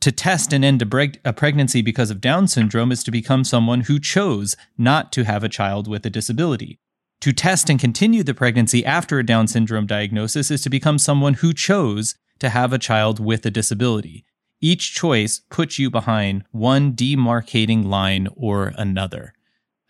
To 0.00 0.10
test 0.10 0.54
and 0.54 0.64
end 0.64 0.80
a, 0.80 0.86
breg- 0.86 1.18
a 1.26 1.32
pregnancy 1.34 1.82
because 1.82 2.10
of 2.10 2.22
Down 2.22 2.48
syndrome 2.48 2.90
is 2.90 3.04
to 3.04 3.10
become 3.10 3.44
someone 3.44 3.82
who 3.82 4.00
chose 4.00 4.56
not 4.78 5.12
to 5.12 5.24
have 5.24 5.44
a 5.44 5.48
child 5.48 5.86
with 5.86 6.06
a 6.06 6.10
disability. 6.10 6.78
To 7.20 7.34
test 7.34 7.68
and 7.68 7.78
continue 7.78 8.22
the 8.22 8.32
pregnancy 8.32 8.82
after 8.82 9.18
a 9.18 9.26
Down 9.26 9.46
syndrome 9.46 9.86
diagnosis 9.86 10.50
is 10.50 10.62
to 10.62 10.70
become 10.70 10.96
someone 10.98 11.34
who 11.34 11.52
chose 11.52 12.14
to 12.38 12.48
have 12.48 12.72
a 12.72 12.78
child 12.78 13.20
with 13.20 13.44
a 13.44 13.50
disability. 13.50 14.24
Each 14.62 14.94
choice 14.94 15.42
puts 15.50 15.78
you 15.78 15.90
behind 15.90 16.44
one 16.50 16.94
demarcating 16.94 17.84
line 17.84 18.28
or 18.36 18.72
another. 18.78 19.34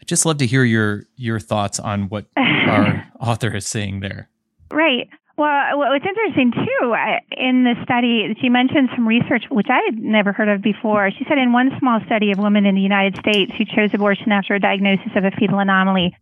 I'd 0.01 0.09
just 0.09 0.27
love 0.27 0.39
to 0.39 0.47
hear 0.47 0.65
your 0.65 1.05
your 1.15 1.39
thoughts 1.39 1.79
on 1.79 2.09
what 2.09 2.27
our 2.37 3.07
author 3.21 3.55
is 3.55 3.67
saying 3.67 4.01
there. 4.01 4.29
Right. 4.73 5.09
Well, 5.37 5.79
what's 5.79 6.05
interesting 6.05 6.51
too 6.53 6.93
uh, 6.93 7.21
in 7.31 7.63
the 7.63 7.75
study, 7.85 8.37
she 8.41 8.49
mentioned 8.49 8.89
some 8.97 9.07
research 9.07 9.45
which 9.51 9.69
I 9.71 9.81
had 9.87 9.99
never 10.03 10.33
heard 10.33 10.49
of 10.49 10.63
before. 10.63 11.11
She 11.13 11.25
said 11.29 11.39
in 11.39 11.53
one 11.53 11.71
small 11.79 12.01
study 12.07 12.33
of 12.33 12.39
women 12.39 12.67
in 12.67 12.75
the 12.75 12.81
United 12.81 13.19
States 13.21 13.53
who 13.57 13.65
chose 13.65 13.95
abortion 13.95 14.33
after 14.33 14.55
a 14.55 14.61
diagnosis 14.61 15.13
of 15.15 15.25
a 15.25 15.31
fetal 15.31 15.61
anomaly, 15.61 16.17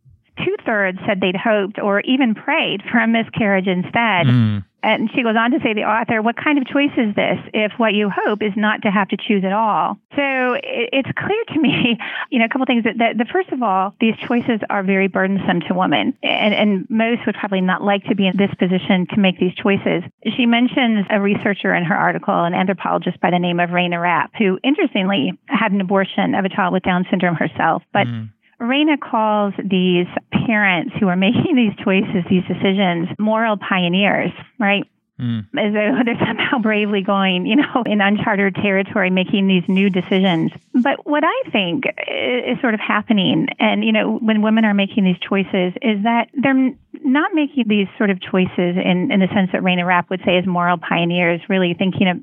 two 0.44 0.56
thirds 0.64 0.98
said 1.06 1.20
they'd 1.20 1.36
hoped 1.36 1.78
or 1.78 2.00
even 2.00 2.34
prayed 2.34 2.82
for 2.90 2.98
a 2.98 3.06
miscarriage 3.06 3.66
instead. 3.66 4.26
Mm. 4.26 4.64
And 4.80 5.10
she 5.12 5.22
goes 5.22 5.34
on 5.36 5.50
to 5.50 5.58
say, 5.60 5.74
the 5.74 5.82
author, 5.82 6.22
what 6.22 6.36
kind 6.36 6.56
of 6.56 6.66
choice 6.66 6.92
is 6.96 7.14
this 7.16 7.38
if 7.52 7.72
what 7.78 7.94
you 7.94 8.10
hope 8.14 8.42
is 8.42 8.52
not 8.54 8.82
to 8.82 8.90
have 8.90 9.08
to 9.08 9.16
choose 9.16 9.42
at 9.44 9.52
all? 9.52 9.98
So 10.14 10.56
it's 10.62 11.10
clear 11.16 11.44
to 11.48 11.60
me, 11.60 11.98
you 12.30 12.38
know, 12.38 12.44
a 12.44 12.48
couple 12.48 12.66
things 12.66 12.84
that, 12.84 12.98
that 12.98 13.18
the 13.18 13.24
first 13.24 13.50
of 13.50 13.62
all, 13.62 13.94
these 14.00 14.14
choices 14.26 14.60
are 14.70 14.84
very 14.84 15.08
burdensome 15.08 15.62
to 15.62 15.74
women. 15.74 16.16
And, 16.22 16.54
and 16.54 16.86
most 16.88 17.26
would 17.26 17.34
probably 17.34 17.60
not 17.60 17.82
like 17.82 18.04
to 18.04 18.14
be 18.14 18.28
in 18.28 18.36
this 18.36 18.54
position 18.54 19.08
to 19.14 19.18
make 19.18 19.40
these 19.40 19.54
choices. 19.54 20.04
She 20.36 20.46
mentions 20.46 21.06
a 21.10 21.20
researcher 21.20 21.74
in 21.74 21.84
her 21.84 21.96
article, 21.96 22.44
an 22.44 22.54
anthropologist 22.54 23.20
by 23.20 23.30
the 23.30 23.38
name 23.40 23.58
of 23.58 23.70
Rayna 23.70 24.00
Rapp, 24.00 24.30
who 24.38 24.60
interestingly 24.62 25.32
had 25.46 25.72
an 25.72 25.80
abortion 25.80 26.36
of 26.36 26.44
a 26.44 26.48
child 26.48 26.72
with 26.72 26.84
Down 26.84 27.04
syndrome 27.10 27.34
herself. 27.34 27.82
But 27.92 28.06
mm 28.06 28.30
Rayna 28.60 28.98
calls 29.00 29.54
these 29.58 30.06
parents 30.46 30.94
who 30.98 31.08
are 31.08 31.16
making 31.28 31.56
these 31.56 31.74
choices, 31.84 32.24
these 32.28 32.44
decisions, 32.46 33.08
moral 33.18 33.56
pioneers, 33.56 34.32
right? 34.58 34.84
Mm. 35.20 35.46
As 35.58 35.72
though 35.72 35.98
they're 36.04 36.26
somehow 36.26 36.58
bravely 36.58 37.02
going, 37.02 37.46
you 37.46 37.56
know, 37.56 37.82
in 37.86 38.00
uncharted 38.00 38.54
territory, 38.54 39.10
making 39.10 39.48
these 39.48 39.64
new 39.68 39.90
decisions. 39.90 40.52
But 40.74 41.06
what 41.06 41.24
I 41.24 41.50
think 41.50 41.84
is 42.06 42.60
sort 42.60 42.74
of 42.74 42.80
happening, 42.80 43.48
and, 43.58 43.84
you 43.84 43.92
know, 43.92 44.18
when 44.18 44.42
women 44.42 44.64
are 44.64 44.74
making 44.74 45.04
these 45.04 45.18
choices, 45.18 45.72
is 45.82 46.02
that 46.04 46.28
they're 46.34 46.72
not 47.04 47.32
making 47.34 47.64
these 47.66 47.88
sort 47.96 48.10
of 48.10 48.20
choices 48.20 48.76
in, 48.76 49.10
in 49.10 49.20
the 49.20 49.28
sense 49.34 49.50
that 49.52 49.62
Rayna 49.62 49.86
Rapp 49.86 50.10
would 50.10 50.20
say 50.24 50.38
as 50.38 50.46
moral 50.46 50.78
pioneers, 50.78 51.40
really 51.48 51.74
thinking 51.74 52.08
of 52.08 52.18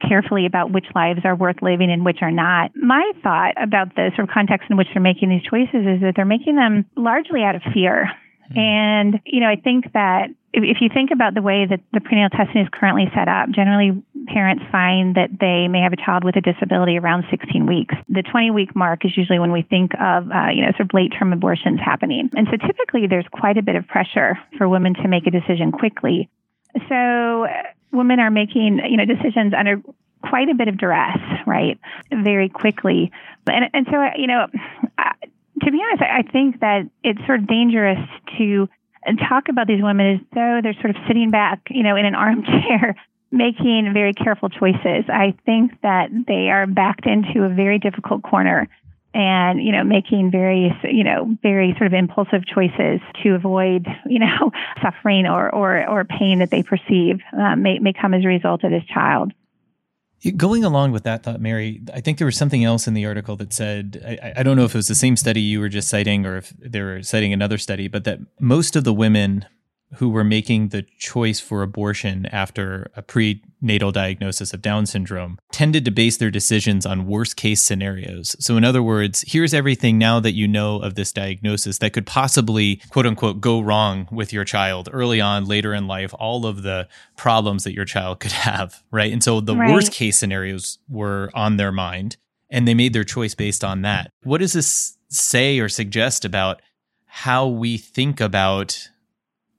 carefully 0.00 0.46
about 0.46 0.72
which 0.72 0.86
lives 0.94 1.20
are 1.24 1.36
worth 1.36 1.60
living 1.62 1.90
and 1.90 2.04
which 2.04 2.18
are 2.22 2.30
not. 2.30 2.72
My 2.74 3.12
thought 3.22 3.54
about 3.62 3.94
the 3.94 4.10
sort 4.16 4.28
of 4.28 4.34
context 4.34 4.70
in 4.70 4.76
which 4.76 4.88
they're 4.92 5.02
making 5.02 5.28
these 5.28 5.42
choices 5.42 5.86
is 5.86 6.00
that 6.00 6.14
they're 6.16 6.24
making 6.24 6.56
them 6.56 6.86
largely 6.96 7.42
out 7.42 7.54
of 7.54 7.62
fear. 7.72 8.10
Mm-hmm. 8.50 8.58
And, 8.58 9.20
you 9.24 9.40
know, 9.40 9.48
I 9.48 9.56
think 9.56 9.92
that 9.92 10.28
if, 10.52 10.62
if 10.62 10.76
you 10.80 10.88
think 10.92 11.10
about 11.12 11.34
the 11.34 11.42
way 11.42 11.66
that 11.68 11.80
the 11.92 12.00
prenatal 12.00 12.36
testing 12.36 12.62
is 12.62 12.68
currently 12.72 13.10
set 13.14 13.28
up, 13.28 13.50
generally 13.50 14.02
parents 14.26 14.64
find 14.70 15.16
that 15.16 15.30
they 15.40 15.68
may 15.68 15.80
have 15.80 15.92
a 15.92 16.00
child 16.00 16.24
with 16.24 16.36
a 16.36 16.40
disability 16.40 16.98
around 16.98 17.24
16 17.30 17.66
weeks. 17.66 17.94
The 18.08 18.22
20 18.22 18.50
week 18.52 18.76
mark 18.76 19.04
is 19.04 19.16
usually 19.16 19.38
when 19.38 19.52
we 19.52 19.62
think 19.62 19.92
of, 19.94 20.30
uh, 20.30 20.48
you 20.54 20.62
know, 20.62 20.72
sort 20.76 20.88
of 20.88 20.94
late 20.94 21.12
term 21.18 21.32
abortions 21.32 21.80
happening. 21.84 22.30
And 22.36 22.48
so 22.50 22.56
typically 22.56 23.06
there's 23.08 23.26
quite 23.32 23.58
a 23.58 23.62
bit 23.62 23.76
of 23.76 23.86
pressure 23.86 24.38
for 24.56 24.68
women 24.68 24.94
to 24.94 25.08
make 25.08 25.26
a 25.26 25.30
decision 25.30 25.72
quickly. 25.72 26.30
So 26.88 27.46
women 27.92 28.20
are 28.20 28.30
making, 28.30 28.80
you 28.88 28.96
know, 28.96 29.04
decisions 29.04 29.54
under 29.56 29.80
quite 30.28 30.48
a 30.48 30.54
bit 30.54 30.68
of 30.68 30.78
duress, 30.78 31.18
right? 31.46 31.78
Very 32.10 32.48
quickly. 32.48 33.12
And, 33.46 33.66
and 33.72 33.86
so, 33.90 33.96
you 34.16 34.26
know, 34.26 34.46
to 35.62 35.70
be 35.70 35.80
honest, 35.82 36.02
I 36.02 36.22
think 36.30 36.60
that 36.60 36.88
it's 37.02 37.24
sort 37.26 37.40
of 37.40 37.46
dangerous 37.46 37.98
to 38.38 38.68
talk 39.28 39.48
about 39.48 39.66
these 39.66 39.82
women 39.82 40.14
as 40.14 40.20
though 40.34 40.60
they're 40.62 40.74
sort 40.80 40.90
of 40.90 40.96
sitting 41.06 41.30
back, 41.30 41.60
you 41.70 41.82
know, 41.82 41.96
in 41.96 42.06
an 42.06 42.14
armchair 42.14 42.96
making 43.30 43.90
very 43.92 44.12
careful 44.12 44.48
choices. 44.48 45.04
I 45.08 45.34
think 45.44 45.80
that 45.82 46.08
they 46.26 46.50
are 46.50 46.66
backed 46.66 47.06
into 47.06 47.44
a 47.44 47.48
very 47.48 47.78
difficult 47.78 48.22
corner 48.22 48.68
and 49.14 49.62
you 49.62 49.70
know 49.72 49.84
making 49.84 50.30
very 50.30 50.76
you 50.82 51.04
know 51.04 51.36
very 51.42 51.72
sort 51.78 51.86
of 51.86 51.92
impulsive 51.92 52.42
choices 52.46 53.00
to 53.22 53.34
avoid 53.34 53.86
you 54.06 54.18
know 54.18 54.50
suffering 54.82 55.26
or 55.26 55.54
or, 55.54 55.88
or 55.88 56.04
pain 56.04 56.40
that 56.40 56.50
they 56.50 56.62
perceive 56.62 57.20
uh, 57.38 57.56
may, 57.56 57.78
may 57.78 57.92
come 57.92 58.12
as 58.12 58.24
a 58.24 58.28
result 58.28 58.64
of 58.64 58.70
this 58.70 58.84
child. 58.92 59.32
Going 60.36 60.64
along 60.64 60.92
with 60.92 61.02
that 61.02 61.22
thought, 61.22 61.40
Mary, 61.40 61.82
I 61.92 62.00
think 62.00 62.16
there 62.16 62.24
was 62.24 62.36
something 62.36 62.64
else 62.64 62.88
in 62.88 62.94
the 62.94 63.04
article 63.04 63.36
that 63.36 63.52
said, 63.52 64.02
I, 64.22 64.32
I, 64.36 64.42
don't 64.42 64.56
know 64.56 64.64
if 64.64 64.74
it 64.74 64.78
was 64.78 64.88
the 64.88 64.94
same 64.94 65.18
study 65.18 65.42
you 65.42 65.60
were 65.60 65.68
just 65.68 65.88
citing 65.88 66.24
or 66.24 66.38
if 66.38 66.48
they 66.58 66.80
were 66.80 67.02
citing 67.02 67.34
another 67.34 67.58
study, 67.58 67.88
but 67.88 68.04
that 68.04 68.20
most 68.40 68.74
of 68.74 68.84
the 68.84 68.94
women 68.94 69.44
who 69.96 70.08
were 70.08 70.24
making 70.24 70.68
the 70.68 70.82
choice 70.98 71.40
for 71.40 71.62
abortion 71.62 72.26
after 72.26 72.90
a 72.96 73.02
prenatal 73.02 73.92
diagnosis 73.92 74.52
of 74.52 74.62
Down 74.62 74.86
syndrome 74.86 75.38
tended 75.52 75.84
to 75.84 75.90
base 75.90 76.16
their 76.16 76.30
decisions 76.30 76.84
on 76.86 77.06
worst 77.06 77.36
case 77.36 77.62
scenarios. 77.62 78.36
So, 78.38 78.56
in 78.56 78.64
other 78.64 78.82
words, 78.82 79.24
here's 79.26 79.54
everything 79.54 79.98
now 79.98 80.20
that 80.20 80.32
you 80.32 80.48
know 80.48 80.76
of 80.80 80.94
this 80.94 81.12
diagnosis 81.12 81.78
that 81.78 81.92
could 81.92 82.06
possibly, 82.06 82.80
quote 82.90 83.06
unquote, 83.06 83.40
go 83.40 83.60
wrong 83.60 84.08
with 84.10 84.32
your 84.32 84.44
child 84.44 84.88
early 84.92 85.20
on, 85.20 85.44
later 85.44 85.74
in 85.74 85.86
life, 85.86 86.14
all 86.18 86.46
of 86.46 86.62
the 86.62 86.88
problems 87.16 87.64
that 87.64 87.74
your 87.74 87.84
child 87.84 88.20
could 88.20 88.32
have, 88.32 88.82
right? 88.90 89.12
And 89.12 89.22
so 89.22 89.40
the 89.40 89.56
right. 89.56 89.72
worst 89.72 89.92
case 89.92 90.18
scenarios 90.18 90.78
were 90.88 91.30
on 91.34 91.56
their 91.56 91.72
mind 91.72 92.16
and 92.50 92.68
they 92.68 92.74
made 92.74 92.92
their 92.92 93.04
choice 93.04 93.34
based 93.34 93.64
on 93.64 93.82
that. 93.82 94.10
What 94.22 94.38
does 94.38 94.52
this 94.52 94.96
say 95.08 95.58
or 95.58 95.68
suggest 95.68 96.24
about 96.24 96.62
how 97.06 97.46
we 97.46 97.78
think 97.78 98.20
about 98.20 98.90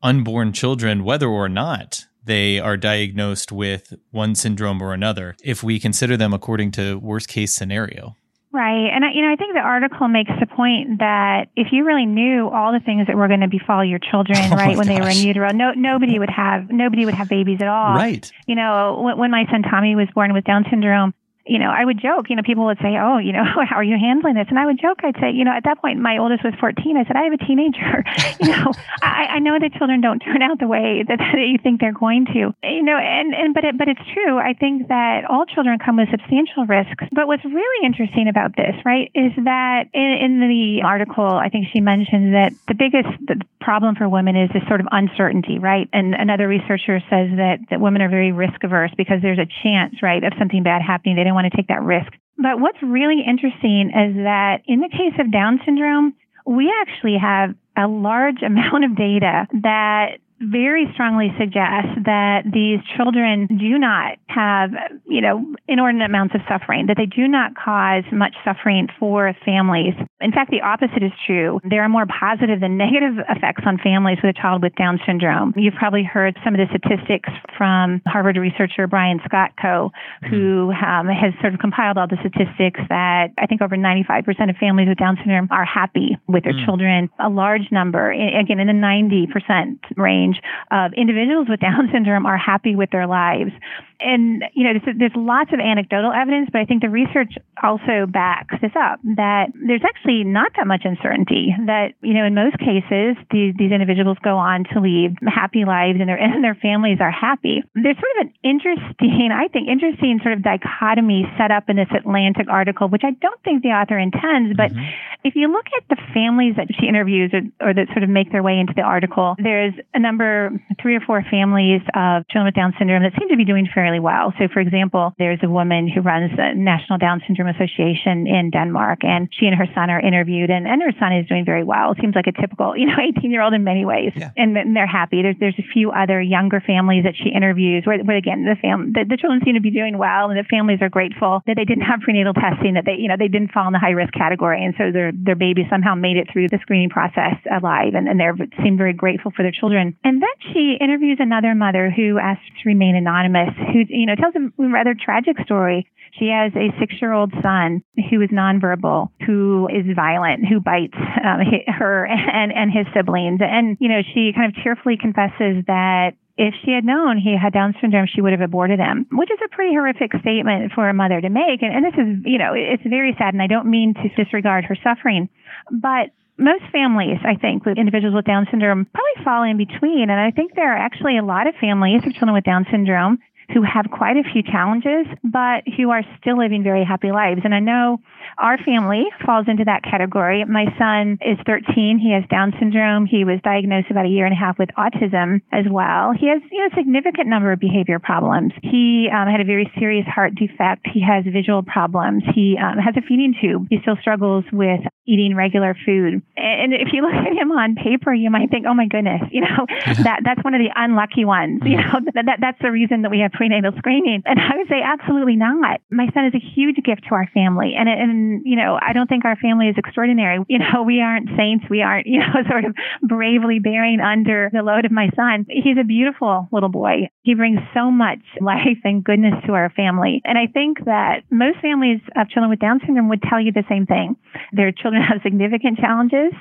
unborn 0.06 0.54
children, 0.54 1.04
whether 1.04 1.28
or 1.28 1.50
not 1.50 2.06
they 2.24 2.60
are 2.60 2.78
diagnosed 2.78 3.52
with 3.52 3.94
one 4.12 4.36
syndrome 4.36 4.82
or 4.82 4.94
another, 4.94 5.36
if 5.44 5.64
we 5.64 5.80
consider 5.80 6.16
them 6.16 6.32
according 6.32 6.72
to 6.72 7.00
worst 7.00 7.28
case 7.28 7.56
scenario. 7.56 8.16
Right. 8.52 8.88
And, 8.94 9.04
you 9.14 9.22
know, 9.22 9.34
I 9.34 9.36
think 9.36 9.54
the 9.54 9.60
article 9.60 10.08
makes 10.08 10.32
the 10.40 10.46
point 10.46 11.00
that 11.00 11.50
if 11.58 11.68
you 11.72 11.84
really 11.84 12.06
knew 12.06 12.48
all 12.48 12.72
the 12.72 12.80
things 12.80 13.08
that 13.08 13.18
were 13.18 13.28
going 13.28 13.42
to 13.42 13.50
befall 13.50 13.84
your 13.84 14.00
children, 14.00 14.38
oh 14.52 14.56
right, 14.56 14.78
when 14.78 14.88
gosh. 14.88 14.96
they 14.96 15.02
were 15.02 15.10
in 15.10 15.18
utero, 15.18 15.52
no, 15.52 15.72
nobody 15.72 16.20
would 16.20 16.30
have, 16.30 16.70
nobody 16.70 17.04
would 17.04 17.16
have 17.16 17.28
babies 17.28 17.58
at 17.62 17.68
all. 17.68 17.96
Right. 17.96 18.32
You 18.48 18.56
know, 18.56 19.02
when, 19.04 19.18
when 19.18 19.32
my 19.32 19.46
son 19.52 19.64
Tommy 19.64 19.96
was 19.96 20.08
born 20.16 20.34
with 20.34 20.46
Down 20.46 20.66
syndrome, 20.70 21.14
you 21.46 21.60
know, 21.60 21.70
I 21.70 21.86
would 21.86 22.02
joke, 22.02 22.30
you 22.30 22.36
know, 22.36 22.42
people 22.44 22.66
would 22.66 22.80
say, 22.80 22.98
oh, 22.98 23.18
you 23.18 23.32
know, 23.32 23.44
how 23.70 23.78
are 23.78 23.84
you 23.84 23.98
handling 24.00 24.36
this? 24.36 24.48
And 24.50 24.58
I 24.58 24.66
would 24.66 24.80
joke, 24.80 25.00
I'd 25.04 25.16
say, 25.20 25.32
you 25.32 25.44
know, 25.44 25.52
at 25.52 25.64
that 25.66 25.80
point, 25.80 26.00
my 26.00 26.18
oldest 26.18 26.44
was 26.44 26.54
14. 26.60 26.98
I 26.98 27.06
said, 27.06 27.16
I 27.16 27.24
have 27.24 27.34
a 27.34 27.38
teenager. 27.38 28.04
you 28.42 28.50
know, 28.50 28.72
I, 29.02 29.38
I 29.38 29.40
know 29.40 29.58
that 29.60 29.74
children 29.74 30.02
don't 30.02 30.20
turn 30.20 30.42
out 30.42 30.60
the 30.60 30.68
way 30.68 31.04
that, 31.08 31.20
that 31.20 31.48
you 31.48 31.58
think 31.62 31.82
they're 31.82 31.94
going 31.94 32.26
to, 32.34 32.54
you 32.64 32.84
know, 32.84 32.98
and, 32.98 33.34
and, 33.34 33.54
but 33.54 33.64
it, 33.64 33.78
but 33.78 33.88
it's 33.88 34.02
true. 34.14 34.38
I 34.38 34.54
think 34.54 34.88
that 34.88 35.26
all 35.26 35.46
children 35.46 35.78
come 35.80 35.98
with 35.98 36.10
substantial 36.10 36.66
risks. 36.66 37.06
But 37.12 37.28
what's 37.28 37.46
really 37.46 37.86
interesting 37.86 38.28
about 38.28 38.56
this, 38.56 38.76
right, 38.84 39.12
is 39.14 39.32
that 39.44 39.90
in, 39.94 40.42
in 40.42 40.50
the 40.50 40.82
article, 40.84 41.26
I 41.26 41.50
think 41.50 41.68
she 41.72 41.80
mentions 41.80 42.34
that 42.34 42.54
the 42.68 42.74
biggest 42.74 43.10
the 43.28 43.42
problem 43.66 43.96
for 43.96 44.08
women 44.08 44.36
is 44.36 44.50
this 44.54 44.62
sort 44.68 44.80
of 44.80 44.88
uncertainty, 44.92 45.58
right? 45.58 45.90
And 45.92 46.14
another 46.14 46.48
researcher 46.48 47.00
says 47.10 47.30
that, 47.38 47.58
that 47.72 47.82
women 47.82 48.02
are 48.04 48.10
very 48.10 48.32
risk 48.32 48.64
averse 48.64 48.92
because 48.96 49.24
there's 49.24 49.40
a 49.40 49.48
chance, 49.64 50.04
right, 50.04 50.24
of 50.24 50.34
something 50.38 50.62
bad 50.62 50.84
happening. 50.84 51.16
They 51.16 51.24
don't 51.24 51.35
want 51.36 51.52
to 51.52 51.56
take 51.56 51.68
that 51.68 51.84
risk. 51.84 52.12
But 52.38 52.60
what's 52.60 52.82
really 52.82 53.22
interesting 53.26 53.92
is 53.94 54.16
that 54.24 54.62
in 54.68 54.80
the 54.82 54.90
case 54.90 55.14
of 55.20 55.32
Down 55.32 55.62
syndrome, 55.66 56.16
we 56.46 56.74
actually 56.82 57.18
have 57.22 57.56
a 57.78 57.88
large 57.88 58.42
amount 58.46 58.84
of 58.84 58.96
data 58.96 59.48
that 59.62 60.18
very 60.42 60.90
strongly 60.94 61.34
suggests 61.40 61.96
that 62.06 62.44
these 62.52 62.80
children 62.98 63.48
do 63.48 63.78
not 63.80 64.18
have, 64.36 64.72
you 65.06 65.22
know, 65.22 65.46
inordinate 65.68 66.10
amounts 66.10 66.36
of 66.36 66.42
suffering, 66.48 66.88
that 66.88 66.98
they 66.98 67.06
do 67.06 67.28
not 67.28 67.56
cause 67.56 68.04
much 68.12 68.36
suffering 68.44 68.88
for 69.00 69.34
families. 69.46 69.94
In 70.20 70.32
fact, 70.32 70.52
the 70.52 70.62
opposite 70.62 71.04
is 71.04 71.12
true. 71.26 71.60
There 71.64 71.84
are 71.84 71.90
more 71.90 72.06
positive 72.06 72.60
than 72.60 72.78
negative 72.86 73.24
effects 73.30 73.64
on 73.66 73.78
families 73.78 74.18
with 74.22 74.36
a 74.36 74.42
child 74.42 74.62
with 74.62 74.76
Down 74.76 75.00
syndrome. 75.06 75.54
You've 75.56 75.76
probably 75.76 76.04
heard 76.04 76.38
some 76.44 76.54
of 76.54 76.60
the 76.60 76.68
statistics 76.68 77.30
from 77.58 78.02
Harvard 78.06 78.38
researcher 78.38 78.88
Brian 78.88 79.22
Scott 79.26 79.52
Coe, 79.62 79.92
who 80.30 80.72
um, 80.72 81.08
has 81.08 81.34
sort 81.40 81.54
of 81.54 81.60
compiled 81.60 81.98
all 81.98 82.08
the 82.08 82.20
statistics 82.20 82.82
that 82.90 83.32
I 83.38 83.46
think 83.46 83.62
over 83.62 83.78
95% 83.78 84.50
of 84.50 84.58
families 84.58 84.90
with 84.90 84.98
Down 84.98 85.16
syndrome 85.18 85.48
are 85.52 85.66
happy 85.66 86.18
with 86.28 86.44
their 86.44 86.54
mm. 86.54 86.66
children. 86.66 87.10
A 87.20 87.30
large 87.30 87.72
number, 87.72 88.12
again, 88.12 88.60
in 88.60 88.68
the 88.68 88.74
90% 88.74 89.80
range 89.96 90.26
range 90.26 90.42
of 90.72 90.94
individuals 90.94 91.48
with 91.50 91.60
Down 91.66 91.90
syndrome 91.92 92.26
are 92.26 92.38
happy 92.38 92.76
with 92.76 92.90
their 92.92 93.08
lives 93.08 93.52
and 94.00 94.44
you 94.54 94.64
know, 94.64 94.78
there's, 94.78 94.98
there's, 94.98 95.16
lots 95.16 95.52
of 95.54 95.60
anecdotal 95.60 96.12
evidence, 96.12 96.50
but 96.52 96.62
I 96.62 96.66
think 96.66 96.82
the 96.82 96.90
research 96.90 97.34
also 97.64 98.06
backs 98.06 98.56
this 98.62 98.76
up 98.78 99.00
that 99.16 99.50
there's 99.56 99.82
actually 99.84 100.24
not 100.24 100.52
that 100.58 100.68
much 100.68 100.84
uncertainty. 100.84 101.56
That 101.66 101.96
you 102.02 102.14
know, 102.14 102.26
in 102.26 102.36
most 102.36 102.60
cases, 102.60 103.16
these, 103.32 103.56
these 103.58 103.72
individuals 103.72 104.18
go 104.22 104.38
on 104.38 104.66
to 104.74 104.80
lead 104.80 105.18
happy 105.24 105.66
lives, 105.66 105.98
and 106.00 106.08
their 106.10 106.20
and 106.22 106.44
their 106.44 106.56
families 106.56 107.00
are 107.00 107.12
happy. 107.12 107.64
There's 107.74 107.98
sort 107.98 108.14
of 108.20 108.28
an 108.28 108.32
interesting, 108.44 109.32
I 109.32 109.48
think, 109.48 109.68
interesting 109.68 110.20
sort 110.22 110.36
of 110.36 110.44
dichotomy 110.44 111.26
set 111.38 111.50
up 111.50 111.70
in 111.70 111.76
this 111.76 111.90
Atlantic 111.96 112.48
article, 112.50 112.88
which 112.90 113.04
I 113.04 113.12
don't 113.18 113.42
think 113.44 113.64
the 113.64 113.74
author 113.74 113.98
intends. 113.98 114.56
But 114.56 114.72
mm-hmm. 114.72 114.86
if 115.24 115.36
you 115.36 115.48
look 115.52 115.66
at 115.78 115.88
the 115.90 115.98
families 116.14 116.56
that 116.58 116.68
she 116.76 116.88
interviews, 116.88 117.32
or, 117.34 117.70
or 117.70 117.74
that 117.74 117.88
sort 117.96 118.04
of 118.04 118.10
make 118.10 118.32
their 118.32 118.44
way 118.44 118.60
into 118.60 118.74
the 118.76 118.84
article, 118.84 119.36
there's 119.40 119.74
a 119.94 120.00
number, 120.00 120.52
three 120.82 120.96
or 120.96 121.02
four 121.02 121.24
families 121.32 121.82
of 121.96 122.28
children 122.30 122.46
with 122.52 122.56
Down 122.56 122.74
syndrome 122.78 123.04
that 123.04 123.14
seem 123.18 123.30
to 123.30 123.38
be 123.38 123.46
doing 123.46 123.68
fairly 123.74 123.85
fairly 123.86 124.02
well. 124.02 124.34
So, 124.42 124.48
for 124.52 124.60
example, 124.60 125.14
there's 125.20 125.38
a 125.44 125.50
woman 125.50 125.86
who 125.88 126.02
runs 126.02 126.32
the 126.34 126.58
National 126.58 126.98
Down 126.98 127.22
Syndrome 127.28 127.54
Association 127.54 128.26
in 128.26 128.50
Denmark, 128.50 129.06
and 129.06 129.30
she 129.30 129.46
and 129.46 129.54
her 129.54 129.70
son 129.78 129.94
are 129.94 130.02
interviewed, 130.02 130.50
and, 130.50 130.66
and 130.66 130.82
her 130.82 130.90
son 130.98 131.14
is 131.14 131.30
doing 131.30 131.46
very 131.46 131.64
well. 131.64 131.92
It 131.92 132.00
seems 132.02 132.16
like 132.16 132.26
a 132.26 132.34
typical, 132.34 132.74
you 132.76 132.88
know, 132.88 132.98
18 133.18 133.30
year 133.30 133.46
old 133.46 133.54
in 133.54 133.64
many 133.64 133.86
ways, 133.86 134.12
yeah. 134.16 134.32
and, 134.36 134.58
and, 134.58 134.76
they're 134.76 134.90
happy. 134.90 135.22
There's 135.22 135.38
there's 135.40 135.60
a 135.60 135.68
few 135.72 135.92
other 135.92 136.20
younger 136.20 136.60
families 136.60 137.06
that 137.06 137.14
she 137.16 137.30
interviews 137.30 137.86
where, 137.86 138.02
where 138.04 138.18
again, 138.18 138.44
the 138.44 138.58
fam 138.60 138.92
the, 138.92 139.06
the 139.08 139.18
children 139.18 139.40
seem 139.46 139.54
to 139.54 139.62
be 139.62 139.70
doing 139.70 140.00
well, 140.02 140.34
and 140.34 140.38
the 140.40 140.44
families 140.50 140.82
are 140.82 140.90
grateful 140.90 141.44
that 141.46 141.56
they 141.56 141.64
didn't 141.64 141.86
have 141.86 142.02
prenatal 142.02 142.34
testing, 142.34 142.74
that 142.74 142.84
they 142.90 142.98
you 142.98 143.08
know 143.08 143.16
they 143.18 143.30
didn't 143.30 143.54
fall 143.54 143.68
in 143.68 143.74
the 143.74 143.80
high 143.80 143.94
risk 143.94 144.12
category, 144.14 144.66
and 144.66 144.74
so 144.78 144.92
their 144.92 145.14
their 145.14 145.38
baby 145.38 145.62
somehow 145.70 145.94
made 145.94 146.18
it 146.18 146.28
through 146.34 146.50
the 146.50 146.58
screening 146.66 146.90
process 146.90 147.38
alive, 147.54 147.94
and, 147.94 148.10
and 148.10 148.20
they 148.20 148.28
seem 148.64 148.78
very 148.78 148.94
grateful 148.94 149.32
for 149.32 149.44
their 149.44 149.54
children. 149.54 149.96
And 150.04 150.22
then 150.22 150.36
she 150.52 150.76
interviews 150.82 151.18
another 151.22 151.54
mother 151.54 151.94
who 151.94 152.18
asks 152.18 152.44
to 152.64 152.64
remain 152.66 152.96
anonymous, 152.96 153.54
who 153.76 153.84
you 153.90 154.06
know 154.06 154.16
tells 154.16 154.34
a 154.36 154.52
rather 154.58 154.96
tragic 154.96 155.36
story. 155.44 155.86
She 156.18 156.28
has 156.28 156.54
a 156.56 156.72
six 156.80 156.96
year 157.02 157.12
old 157.12 157.34
son 157.44 157.84
who 158.10 158.22
is 158.22 158.30
nonverbal, 158.30 159.10
who 159.26 159.68
is 159.68 159.84
violent, 159.96 160.48
who 160.48 160.62
bites 160.62 160.96
um, 160.96 161.42
her 161.68 162.06
and, 162.08 162.54
and 162.54 162.72
his 162.72 162.88
siblings. 162.96 163.42
And, 163.42 163.76
you 163.82 163.90
know, 163.90 164.02
she 164.14 164.32
kind 164.34 164.56
of 164.56 164.64
tearfully 164.64 164.96
confesses 164.96 165.66
that 165.68 166.16
if 166.38 166.54
she 166.64 166.72
had 166.72 166.86
known 166.86 167.18
he 167.18 167.36
had 167.36 167.52
Down 167.52 167.76
syndrome, 167.82 168.08
she 168.08 168.22
would 168.22 168.32
have 168.32 168.42
aborted 168.42 168.80
him, 168.80 169.08
which 169.12 169.32
is 169.32 169.40
a 169.44 169.50
pretty 169.56 169.74
horrific 169.74 170.12
statement 170.22 170.72
for 170.74 170.88
a 170.88 170.94
mother 170.94 171.20
to 171.20 171.30
make. 171.30 171.62
And, 171.62 171.76
and 171.76 171.84
this 171.84 171.96
is, 171.96 172.24
you 172.24 172.38
know, 172.38 172.54
it's 172.56 172.84
very 172.84 173.16
sad, 173.18 173.34
and 173.34 173.44
I 173.44 173.48
don't 173.48 173.70
mean 173.70 173.94
to 173.96 174.24
disregard 174.24 174.66
her 174.66 174.78
suffering, 174.84 175.30
but 175.72 176.12
most 176.38 176.64
families, 176.72 177.20
I 177.24 177.36
think, 177.36 177.66
with 177.66 177.78
individuals 177.78 178.16
with 178.16 178.26
Down 178.26 178.48
syndrome 178.52 178.86
probably 178.94 179.24
fall 179.24 179.44
in 179.44 179.56
between. 179.56 180.10
And 180.10 180.20
I 180.20 180.32
think 180.32 180.56
there 180.56 180.74
are 180.74 180.78
actually 180.78 181.18
a 181.18 181.24
lot 181.24 181.48
of 181.48 181.56
families 181.56 182.02
of 182.06 182.12
children 182.14 182.34
with 182.34 182.44
Down 182.44 182.66
syndrome 182.70 183.20
who 183.54 183.62
have 183.62 183.86
quite 183.92 184.18
a 184.18 184.24
few 184.24 184.44
challenges, 184.44 185.06
but 185.24 185.64
who 185.78 185.92
are 185.92 186.02
still 186.20 186.38
living 186.38 186.64
very 186.64 186.84
happy 186.84 187.12
lives. 187.12 187.42
And 187.44 187.54
I 187.54 187.60
know 187.60 188.00
our 188.38 188.58
family 188.58 189.06
falls 189.26 189.46
into 189.48 189.64
that 189.66 189.84
category. 189.84 190.44
My 190.46 190.66
son 190.78 191.18
is 191.22 191.38
13. 191.46 192.00
He 192.00 192.12
has 192.12 192.24
Down 192.30 192.54
syndrome. 192.60 193.06
He 193.06 193.24
was 193.24 193.40
diagnosed 193.44 193.92
about 193.92 194.06
a 194.06 194.10
year 194.10 194.26
and 194.26 194.34
a 194.34 194.40
half 194.40 194.58
with 194.58 194.70
autism 194.78 195.42
as 195.52 195.66
well. 195.70 196.12
He 196.18 196.28
has 196.28 196.42
you 196.52 196.60
know, 196.60 196.70
a 196.72 196.76
significant 196.76 197.28
number 197.28 197.52
of 197.52 197.60
behavior 197.60 198.00
problems. 198.00 198.52
He 198.62 199.08
um, 199.14 199.28
had 199.28 199.42
a 199.42 199.46
very 199.46 199.72
serious 199.80 200.06
heart 200.08 200.36
defect. 200.36 200.88
He 200.92 201.02
has 201.02 201.24
visual 201.26 201.64
problems. 201.64 202.24
He 202.34 202.58
um, 202.58 202.78
has 202.78 202.96
a 202.98 203.02
feeding 203.02 203.36
tube. 203.40 203.68
He 203.70 203.78
still 203.82 203.98
struggles 204.02 204.44
with 204.52 204.82
eating 205.08 205.36
regular 205.36 205.76
food. 205.86 206.22
And 206.36 206.74
if 206.74 206.90
you 206.94 207.02
look 207.02 207.14
at 207.14 207.34
him 207.34 207.52
on 207.52 207.76
paper, 207.76 208.14
you 208.14 208.30
might 208.30 208.50
think, 208.50 208.66
oh 208.68 208.74
my 208.74 208.88
goodness, 208.88 209.22
you 209.32 209.42
know, 209.42 209.66
that, 210.04 210.22
that's 210.26 210.44
one 210.44 210.54
of 210.54 210.60
the 210.60 210.74
unlucky 210.76 211.26
ones. 211.26 211.62
You 211.64 211.78
mm-hmm. 211.78 212.06
know, 212.06 212.12
that, 212.16 212.26
that, 212.26 212.38
that's 212.42 212.62
the 212.62 212.72
reason 212.72 213.04
that 213.04 213.12
we 213.12 213.20
have 213.20 213.32
prenatal 213.32 213.72
screening. 213.78 214.24
And 214.26 214.40
I 214.40 214.58
would 214.58 214.68
say 214.68 214.82
absolutely 214.82 215.36
not. 215.36 215.82
My 215.92 216.10
son 216.14 216.26
is 216.26 216.34
a 216.34 216.42
huge 216.42 216.78
gift 216.84 217.06
to 217.10 217.16
our 217.16 217.30
family. 217.34 217.74
And, 217.78 217.88
and, 217.88 218.42
you 218.46 218.56
know, 218.56 218.78
I 218.82 218.94
don't 218.94 219.08
think 219.08 219.26
our 219.26 219.36
family 219.38 219.68
is 219.68 219.76
extraordinary. 219.78 220.40
You 220.50 220.60
know, 220.60 220.84
we 220.84 221.02
aren't 221.02 221.30
saints. 221.38 221.66
We 221.70 221.82
aren't, 221.82 222.08
you 222.10 222.20
know, 222.20 222.34
sort 222.50 222.66
of 222.66 222.74
bravely 223.02 223.60
bearing 223.60 224.00
under 224.00 224.50
the 224.52 224.62
load 224.62 224.86
of 224.86 224.92
my 224.92 225.10
son. 225.16 225.46
He's 225.50 225.78
a 225.80 225.86
beautiful 225.86 226.48
little 226.52 226.70
boy. 226.70 227.10
He 227.24 227.36
brings 227.36 227.60
so 227.74 227.92
much 227.92 228.20
life 228.42 228.82
and 228.84 229.04
goodness 229.04 229.34
to 229.46 229.54
our 229.54 229.70
family. 229.70 230.22
And 230.26 230.38
I 230.38 230.48
think 230.48 230.86
that 230.86 231.24
most 231.32 231.60
families 231.62 232.00
of 232.16 232.30
children 232.30 232.50
with 232.50 232.60
Down 232.60 232.80
syndrome 232.86 233.10
would 233.10 233.22
tell 233.22 233.40
you 233.40 233.52
the 233.52 233.64
same 233.70 233.86
thing. 233.86 234.16
Their 234.52 234.72
children 234.72 234.95
children 234.96 235.12
have 235.12 235.22
significant 235.24 235.80
challenges. 235.80 236.34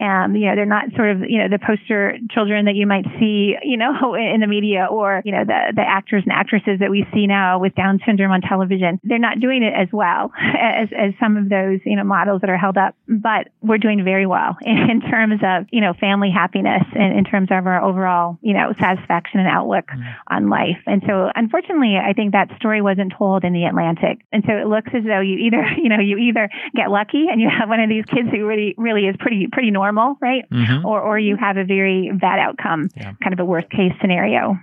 Um, 0.00 0.34
you 0.34 0.46
know, 0.48 0.56
they're 0.56 0.64
not 0.64 0.86
sort 0.96 1.10
of, 1.10 1.28
you 1.28 1.38
know, 1.38 1.48
the 1.48 1.58
poster 1.58 2.16
children 2.30 2.64
that 2.64 2.74
you 2.74 2.86
might 2.86 3.04
see, 3.20 3.54
you 3.62 3.76
know, 3.76 4.14
in 4.34 4.40
the 4.40 4.46
media 4.46 4.86
or, 4.90 5.20
you 5.24 5.32
know, 5.32 5.44
the, 5.44 5.72
the 5.76 5.82
actors 5.82 6.22
and 6.24 6.32
actresses 6.32 6.80
that 6.80 6.90
we 6.90 7.04
see 7.12 7.26
now 7.26 7.58
with 7.58 7.74
Down 7.74 8.00
syndrome 8.06 8.32
on 8.32 8.40
television. 8.40 8.98
They're 9.04 9.18
not 9.18 9.40
doing 9.40 9.62
it 9.62 9.74
as 9.76 9.88
well 9.92 10.32
as, 10.40 10.88
as 10.96 11.12
some 11.20 11.36
of 11.36 11.48
those, 11.48 11.80
you 11.84 11.96
know, 11.96 12.04
models 12.04 12.40
that 12.40 12.48
are 12.48 12.56
held 12.56 12.78
up, 12.78 12.94
but 13.08 13.52
we're 13.60 13.78
doing 13.78 14.02
very 14.02 14.26
well 14.26 14.56
in, 14.62 14.78
in 14.90 15.00
terms 15.02 15.40
of, 15.44 15.66
you 15.70 15.80
know, 15.80 15.92
family 16.00 16.30
happiness 16.32 16.84
and 16.94 17.16
in 17.16 17.24
terms 17.24 17.48
of 17.50 17.66
our 17.66 17.82
overall, 17.82 18.38
you 18.40 18.54
know, 18.54 18.72
satisfaction 18.80 19.40
and 19.40 19.48
outlook 19.48 19.84
mm. 19.86 20.00
on 20.28 20.48
life. 20.48 20.80
And 20.86 21.02
so 21.06 21.28
unfortunately, 21.34 21.96
I 22.00 22.14
think 22.14 22.32
that 22.32 22.48
story 22.56 22.80
wasn't 22.80 23.12
told 23.16 23.44
in 23.44 23.52
the 23.52 23.64
Atlantic. 23.64 24.24
And 24.32 24.42
so 24.46 24.56
it 24.56 24.66
looks 24.66 24.88
as 24.96 25.04
though 25.04 25.20
you 25.20 25.36
either, 25.44 25.62
you 25.76 25.90
know, 25.90 26.00
you 26.00 26.16
either 26.16 26.48
get 26.74 26.90
lucky 26.90 27.26
and 27.30 27.40
you 27.40 27.50
have 27.50 27.68
one 27.68 27.80
of 27.80 27.88
these 27.90 27.99
kids 28.06 28.28
who 28.30 28.46
really, 28.46 28.74
really 28.76 29.06
is 29.06 29.16
pretty, 29.18 29.48
pretty 29.50 29.70
normal 29.70 30.16
right? 30.20 30.48
Mm-hmm. 30.50 30.86
Or, 30.86 31.00
or 31.00 31.18
you 31.18 31.36
have 31.36 31.56
a 31.56 31.64
very 31.64 32.12
bad 32.12 32.38
outcome, 32.38 32.90
yeah. 32.96 33.12
kind 33.22 33.32
of 33.32 33.40
a 33.40 33.44
worst 33.44 33.70
case 33.70 33.92
scenario. 34.00 34.58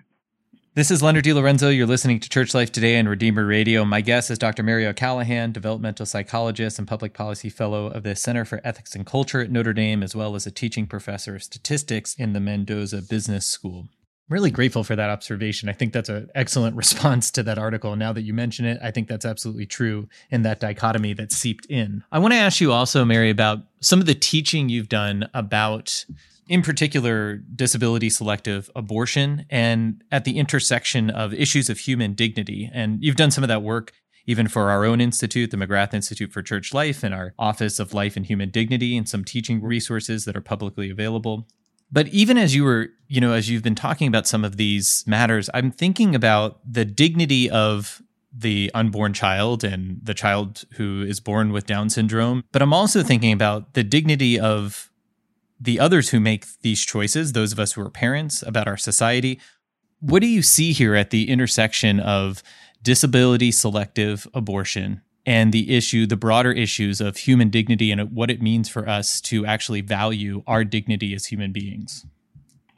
This 0.76 0.92
is 0.92 1.02
Leonard 1.02 1.26
DeLorenzo. 1.26 1.76
You're 1.76 1.88
listening 1.88 2.20
to 2.20 2.30
Church 2.30 2.54
Life 2.54 2.72
Today 2.72 3.00
on 3.00 3.08
Redeemer 3.08 3.48
Radio. 3.48 3.84
My 3.84 4.00
guest 4.02 4.30
is 4.30 4.38
Dr. 4.38 4.62
Mary 4.62 4.86
O'Callaghan, 4.86 5.52
developmental 5.52 6.06
psychologist 6.06 6.78
and 6.78 6.88
public 6.88 7.16
policy 7.16 7.50
fellow 7.50 7.88
of 7.88 8.04
the 8.04 8.16
Center 8.16 8.46
for 8.46 8.62
Ethics 8.64 8.94
and 8.94 9.04
Culture 9.04 9.42
at 9.42 9.50
Notre 9.50 9.74
Dame, 9.74 10.04
as 10.04 10.16
well 10.16 10.36
as 10.36 10.46
a 10.46 10.52
teaching 10.52 10.86
professor 10.86 11.36
of 11.36 11.42
statistics 11.42 12.14
in 12.14 12.34
the 12.34 12.40
Mendoza 12.40 13.02
Business 13.02 13.48
School 13.48 13.88
really 14.30 14.52
grateful 14.52 14.84
for 14.84 14.96
that 14.96 15.10
observation. 15.10 15.70
I 15.70 15.74
think 15.74 15.94
that's 15.94 16.10
an 16.10 16.30
excellent 16.36 16.76
response 16.78 17.32
to 17.32 17.44
that 17.44 17.58
article. 17.58 17.96
Now 17.96 18.14
that 18.14 18.24
you 18.24 18.34
mention 18.34 18.66
it, 18.66 18.80
I 18.82 18.92
think 18.92 19.08
that's 19.08 19.26
absolutely 19.26 19.66
true 19.66 20.08
in 20.30 20.44
that 20.44 20.60
dichotomy 20.60 21.14
that 21.14 21.32
seeped 21.32 21.66
in. 21.68 22.04
I 22.12 22.20
want 22.20 22.34
to 22.34 22.40
ask 22.40 22.62
you 22.62 22.72
also, 22.72 23.06
Mary, 23.06 23.30
about 23.30 23.60
some 23.80 24.00
of 24.00 24.06
the 24.06 24.16
teaching 24.16 24.70
you've 24.70 24.90
done 24.90 25.30
about, 25.34 26.06
in 26.50 26.62
particular, 26.62 27.38
disability 27.38 28.10
selective 28.10 28.70
abortion 28.76 29.46
and 29.50 30.04
at 30.12 30.26
the 30.26 30.38
intersection 30.38 31.10
of 31.10 31.34
issues 31.34 31.70
of 31.70 31.80
human 31.80 32.14
dignity. 32.14 32.70
And 32.74 33.04
you've 33.04 33.16
done 33.16 33.32
some 33.32 33.44
of 33.44 33.48
that 33.48 33.64
work 33.64 33.94
even 34.28 34.50
for 34.50 34.70
our 34.70 34.84
own 34.84 35.00
institute, 35.00 35.52
the 35.52 35.58
McGrath 35.58 35.94
Institute 35.94 36.34
for 36.34 36.42
Church 36.42 36.74
Life, 36.74 37.02
and 37.02 37.16
our 37.16 37.34
Office 37.40 37.80
of 37.80 37.94
Life 37.94 38.18
and 38.18 38.26
Human 38.26 38.50
Dignity, 38.50 38.98
and 38.98 39.08
some 39.08 39.24
teaching 39.24 39.64
resources 39.64 40.26
that 40.26 40.36
are 40.36 40.42
publicly 40.42 40.90
available. 40.90 41.48
But 41.92 42.08
even 42.10 42.38
as 42.38 42.56
you 42.56 42.64
were, 42.64 42.90
you 43.08 43.22
know, 43.22 43.34
as 43.34 43.50
you've 43.50 43.64
been 43.64 43.76
talking 43.76 44.08
about 44.08 44.28
some 44.28 44.44
of 44.44 44.58
these 44.58 45.04
matters, 45.08 45.50
I'm 45.54 45.72
thinking 45.72 46.16
about 46.16 46.60
the 46.70 46.86
dignity 46.86 47.50
of 47.50 48.02
the 48.36 48.70
unborn 48.74 49.14
child 49.14 49.64
and 49.64 50.00
the 50.04 50.14
child 50.14 50.66
who 50.74 51.02
is 51.02 51.20
born 51.20 51.52
with 51.52 51.66
Down 51.66 51.90
syndrome. 51.90 52.44
But 52.52 52.62
I'm 52.62 52.74
also 52.74 53.02
thinking 53.04 53.32
about 53.32 53.74
the 53.74 53.84
dignity 53.84 54.40
of 54.40 54.92
the 55.60 55.80
others 55.80 56.10
who 56.10 56.20
make 56.20 56.46
these 56.62 56.86
choices, 56.86 57.34
those 57.34 57.52
of 57.52 57.60
us 57.60 57.74
who 57.74 57.82
are 57.82 57.90
parents, 57.90 58.44
about 58.44 58.68
our 58.68 58.78
society. 58.78 59.40
What 60.00 60.20
do 60.22 60.28
you 60.28 60.44
see 60.44 60.74
here 60.74 60.94
at 60.94 61.10
the 61.10 61.30
intersection 61.30 62.00
of 62.00 62.44
disability 62.84 63.52
selective 63.52 64.28
abortion 64.34 65.02
and 65.28 65.52
the 65.52 65.76
issue, 65.76 66.08
the 66.08 66.16
broader 66.16 66.54
issues 66.54 67.02
of 67.02 67.18
human 67.18 67.50
dignity 67.50 67.92
and 67.92 68.16
what 68.16 68.32
it 68.32 68.42
means 68.42 68.70
for 68.70 68.88
us 68.88 69.20
to 69.20 69.46
actually 69.46 69.82
value 69.82 70.42
our 70.48 70.64
dignity 70.64 71.14
as 71.14 71.26
human 71.26 71.52
beings? 71.52 72.06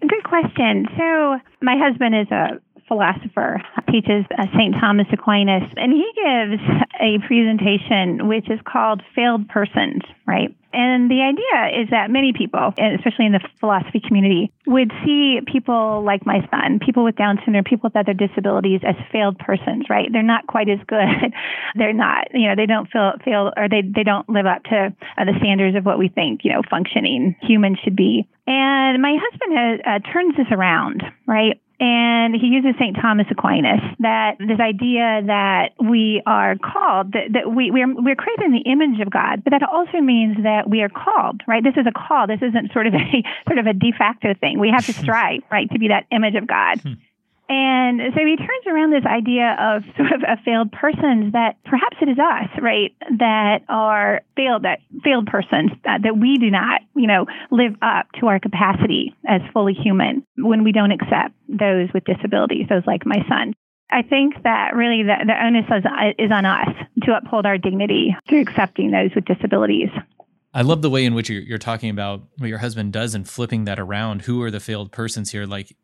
Good 0.02 0.24
question. 0.24 0.88
So, 0.98 1.38
my 1.62 1.78
husband 1.78 2.16
is 2.16 2.28
a 2.32 2.60
philosopher, 2.88 3.62
teaches 3.92 4.26
uh, 4.38 4.46
St. 4.58 4.74
Thomas 4.82 5.06
Aquinas, 5.14 5.64
and 5.78 5.94
he 5.94 6.10
gives 6.16 6.62
a 7.00 7.20
presentation 7.28 8.28
which 8.28 8.50
is 8.50 8.60
called 8.66 9.04
Failed 9.14 9.48
Persons, 9.48 10.02
right? 10.26 10.56
And 10.72 11.10
the 11.10 11.22
idea 11.22 11.82
is 11.82 11.90
that 11.90 12.12
many 12.12 12.34
people, 12.34 12.74
especially 12.78 13.26
in 13.26 13.32
the 13.32 13.42
philosophy 13.60 14.00
community, 14.06 14.52
would 14.68 14.92
see 15.04 15.40
people 15.46 16.04
like 16.04 16.26
my 16.26 16.48
son, 16.52 16.80
people 16.80 17.04
with 17.04 17.16
Down 17.16 17.40
syndrome, 17.44 17.64
people 17.64 17.90
with 17.90 17.96
other 17.96 18.14
disabilities 18.14 18.82
as 18.86 18.96
failed 19.12 19.40
persons, 19.40 19.86
right? 19.90 20.08
They're 20.12 20.22
not 20.22 20.46
quite 20.48 20.70
as 20.70 20.80
good. 20.88 21.34
They're 21.76 21.94
not, 21.94 22.28
you 22.34 22.48
know, 22.48 22.56
they 22.56 22.68
don't 22.68 22.90
feel, 22.92 23.14
feel, 23.26 23.52
or 23.58 23.68
they, 23.68 23.82
they 23.82 24.04
don't 24.04 24.30
live 24.30 24.46
up 24.46 24.64
to 24.66 24.94
uh, 25.18 25.26
the 25.26 25.34
standards 25.40 25.76
of 25.76 25.86
what 25.86 25.98
we 25.98 26.08
think, 26.08 26.42
you 26.44 26.54
know, 26.54 26.62
functioning 26.70 27.36
humans 27.42 27.80
should 27.84 27.96
be. 27.96 28.28
And 28.46 29.02
my 29.02 29.18
husband 29.20 29.58
has, 29.58 29.80
uh, 29.86 30.12
turns 30.14 30.36
this 30.38 30.48
around, 30.52 31.04
right? 31.28 31.60
And 31.80 32.36
he 32.36 32.48
uses 32.48 32.76
St. 32.78 32.96
Thomas 33.02 33.26
Aquinas 33.32 33.80
that 34.00 34.36
this 34.38 34.60
idea 34.60 35.24
that 35.26 35.70
we 35.80 36.22
are 36.26 36.58
called, 36.58 37.14
that, 37.14 37.32
that 37.32 37.56
we, 37.56 37.72
we're, 37.72 37.88
we're 37.96 38.16
created 38.16 38.46
in 38.46 38.52
the 38.52 38.70
image 38.70 39.00
of 39.00 39.10
God, 39.10 39.44
but 39.46 39.52
that 39.52 39.64
also 39.64 40.02
means 40.02 40.44
that 40.44 40.70
we 40.70 40.82
are 40.82 40.90
called, 40.90 41.42
right? 41.48 41.64
This 41.64 41.78
is 41.78 41.88
a 41.88 41.92
call. 41.92 42.28
This 42.28 42.42
isn't 42.42 42.74
sort 42.74 42.88
of 42.88 42.94
a, 42.96 43.24
sort 43.48 43.60
of 43.60 43.66
a 43.66 43.74
de 43.74 43.94
facto 43.98 44.34
thing. 44.34 44.60
We 44.60 44.70
have 44.70 44.86
to 44.88 44.94
strive, 45.02 45.44
right, 45.50 45.72
to 45.72 45.80
be 45.80 45.88
that 45.88 46.06
image 46.12 46.36
of 46.36 46.48
God. 46.48 46.82
Hmm. 46.82 46.94
And 47.50 48.00
so 48.14 48.20
he 48.24 48.38
turns 48.38 48.66
around 48.68 48.92
this 48.92 49.06
idea 49.06 49.58
of 49.60 49.84
sort 49.98 50.14
of 50.14 50.22
a 50.22 50.38
failed 50.46 50.72
persons 50.72 51.34
that 51.34 51.58
perhaps 51.66 51.98
it 52.00 52.08
is 52.08 52.20
us, 52.20 52.50
right, 52.62 52.96
that 53.18 53.62
are 53.68 54.22
failed, 54.36 54.64
that 54.64 54.80
failed 55.04 55.26
persons, 55.26 55.72
that, 55.84 56.04
that 56.04 56.18
we 56.18 56.38
do 56.38 56.52
not, 56.52 56.82
you 56.96 57.08
know, 57.08 57.26
live 57.50 57.76
up 57.82 58.06
to 58.20 58.28
our 58.28 58.40
capacity 58.40 59.16
as 59.28 59.42
fully 59.52 59.74
human 59.74 60.24
when 60.38 60.64
we 60.64 60.72
don't 60.72 60.92
accept 60.92 61.34
those 61.50 61.90
with 61.94 62.04
disabilities, 62.06 62.68
those 62.70 62.86
like 62.86 63.06
my 63.06 63.26
son. 63.28 63.54
I 63.92 64.04
think 64.04 64.36
that 64.44 64.76
really 64.76 65.02
the, 65.02 65.16
the 65.26 65.34
onus 65.44 65.66
is, 65.66 65.84
is 66.20 66.32
on 66.32 66.46
us 66.46 66.70
to 67.04 67.18
uphold 67.18 67.48
our 67.48 67.58
dignity 67.58 68.16
through 68.28 68.42
accepting 68.42 68.92
those 68.92 69.10
with 69.16 69.26
disabilities. 69.26 69.90
I 70.54 70.62
love 70.62 70.84
the 70.84 70.90
way 70.92 71.06
in 71.06 71.16
which 71.16 71.30
you're, 71.30 71.42
you're, 71.42 71.58
talking 71.58 71.90
about 71.90 72.24
what 72.38 72.50
your 72.50 72.58
husband 72.60 72.94
does 72.94 73.16
and 73.16 73.28
flipping 73.28 73.66
that 73.66 73.80
around. 73.80 74.24
Who 74.24 74.42
are 74.44 74.52
the 74.52 74.60
failed 74.60 74.92
persons 74.92 75.32
here? 75.32 75.46
Like 75.46 75.76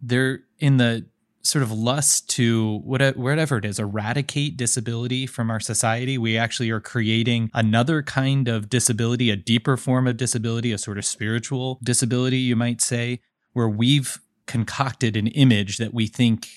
they're 0.00 0.40
in 0.58 0.76
the 0.76 1.06
sort 1.44 1.62
of 1.62 1.70
lust 1.70 2.28
to 2.30 2.78
whatever 2.78 3.58
it 3.58 3.64
is 3.64 3.78
eradicate 3.78 4.56
disability 4.56 5.26
from 5.26 5.50
our 5.50 5.60
society. 5.60 6.16
We 6.16 6.38
actually 6.38 6.70
are 6.70 6.80
creating 6.80 7.50
another 7.52 8.02
kind 8.02 8.48
of 8.48 8.70
disability 8.70 9.30
a 9.30 9.36
deeper 9.36 9.76
form 9.76 10.06
of 10.06 10.16
disability 10.16 10.72
a 10.72 10.78
sort 10.78 10.98
of 10.98 11.04
spiritual 11.04 11.78
disability 11.82 12.38
you 12.38 12.56
might 12.56 12.80
say 12.80 13.20
where 13.52 13.68
we've 13.68 14.18
concocted 14.46 15.16
an 15.16 15.26
image 15.28 15.76
that 15.76 15.92
we 15.92 16.06
think 16.06 16.48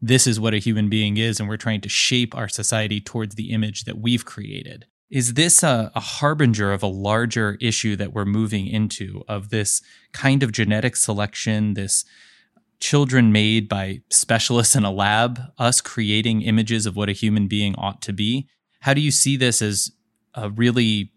this 0.00 0.26
is 0.26 0.40
what 0.40 0.54
a 0.54 0.58
human 0.58 0.88
being 0.88 1.16
is 1.16 1.38
and 1.38 1.48
we're 1.48 1.56
trying 1.56 1.80
to 1.82 1.88
shape 1.88 2.34
our 2.34 2.48
society 2.48 3.00
towards 3.00 3.36
the 3.36 3.50
image 3.50 3.84
that 3.84 3.98
we've 3.98 4.24
created. 4.24 4.86
Is 5.10 5.34
this 5.34 5.62
a, 5.62 5.92
a, 5.94 6.00
harbinger 6.00 6.72
of 6.72 6.82
a 6.82 6.86
larger 6.86 7.58
issue 7.60 7.96
that 7.96 8.14
we're 8.14 8.24
moving 8.24 8.66
into 8.66 9.24
of 9.28 9.50
this 9.50 9.82
kind 10.12 10.42
of 10.42 10.52
genetic 10.52 10.96
selection 10.96 11.74
this 11.74 12.06
children 12.82 13.30
made 13.32 13.68
by 13.68 14.02
specialists 14.10 14.74
in 14.74 14.84
a 14.84 14.90
lab, 14.90 15.40
us 15.56 15.80
creating 15.80 16.42
images 16.42 16.84
of 16.84 16.96
what 16.96 17.08
a 17.08 17.12
human 17.12 17.46
being 17.46 17.74
ought 17.76 18.02
to 18.02 18.12
be. 18.12 18.48
How 18.80 18.92
do 18.92 19.00
you 19.00 19.12
see 19.12 19.36
this 19.36 19.62
as 19.62 19.92
a 20.34 20.50
really 20.50 21.12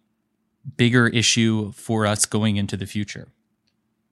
bigger 0.78 1.08
issue 1.08 1.72
for 1.72 2.06
us 2.06 2.26
going 2.26 2.58
into 2.58 2.78
the 2.78 2.86
future? 2.86 3.28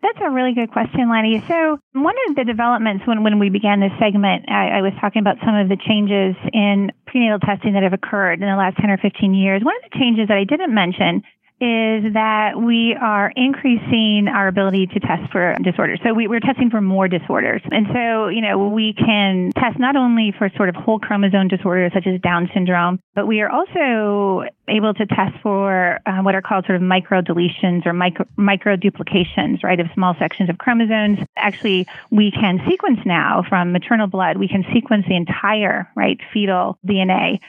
That's 0.02 0.18
a 0.22 0.32
really 0.32 0.54
good 0.54 0.72
question, 0.72 1.10
Lenny. 1.10 1.42
So, 1.48 1.80
one 1.94 2.16
of 2.28 2.36
the 2.36 2.44
developments 2.44 3.08
when, 3.08 3.24
when 3.24 3.40
we 3.40 3.50
began 3.50 3.80
this 3.80 3.94
segment, 4.00 4.50
I, 4.50 4.80
I, 4.80 4.82
was 4.82 4.92
talking 5.00 5.22
about 5.22 5.38
some 5.46 5.56
of 5.56 5.70
the 5.70 5.78
changes 5.78 6.36
in 6.52 6.92
prenatal 7.08 7.40
testing 7.40 7.74
that 7.74 7.84
have 7.84 7.94
occurred 7.94 8.42
in 8.42 8.50
the 8.50 8.58
last 8.58 8.76
10 8.78 8.90
or 8.90 8.98
15 8.98 9.34
years. 9.34 9.64
One 9.64 9.76
of 9.78 9.90
the 9.90 9.98
changes 9.98 10.28
that 10.28 10.38
I 10.38 10.44
didn't 10.44 10.74
mention 10.74 11.24
is 11.64 12.12
that 12.14 12.60
we 12.60 12.94
are 13.00 13.32
increasing 13.38 14.28
our 14.28 14.50
ability 14.50 14.86
to 14.88 15.00
test 15.00 15.32
for 15.32 15.56
disorders. 15.64 15.98
So 16.04 16.14
we, 16.14 16.28
are 16.28 16.40
testing 16.42 16.70
for 16.70 16.82
more 16.82 17.08
disorders. 17.08 17.62
And 17.72 17.88
so, 17.94 18.28
you 18.28 18.42
know, 18.42 18.68
we 18.68 18.92
can 18.92 19.52
test 19.56 19.80
not 19.80 19.96
only 19.96 20.34
for 20.38 20.50
sort 20.58 20.68
of 20.68 20.76
whole 20.76 21.00
chromosome 21.00 21.48
disorders 21.48 21.94
such 21.94 22.06
as 22.06 22.20
Down 22.20 22.50
syndrome, 22.54 23.00
but 23.16 23.28
we 23.28 23.40
are 23.40 23.50
also 23.50 24.44
able 24.68 24.94
to 24.94 25.06
test 25.06 25.40
for 25.42 26.02
uh, 26.06 26.20
what 26.20 26.36
are 26.36 26.42
called 26.42 26.66
sort 26.66 26.76
of 26.76 26.82
micro 26.82 27.22
deletions 27.22 27.86
or 27.86 27.94
micro, 27.94 28.26
micro 28.36 28.76
duplications, 28.76 29.64
right, 29.64 29.80
of 29.80 29.88
small 29.94 30.16
sections 30.20 30.50
of 30.50 30.58
chromosomes. 30.58 31.20
Actually, 31.38 31.88
we 32.10 32.30
can 32.30 32.62
sequence 32.70 33.00
now 33.06 33.42
from 33.48 33.72
maternal 33.72 34.08
blood, 34.08 34.36
we 34.36 34.50
can 34.50 34.66
sequence 34.74 35.06
the 35.08 35.16
entire, 35.16 35.90
right, 35.96 36.20
fetal 36.34 36.78
DNA. 36.86 37.40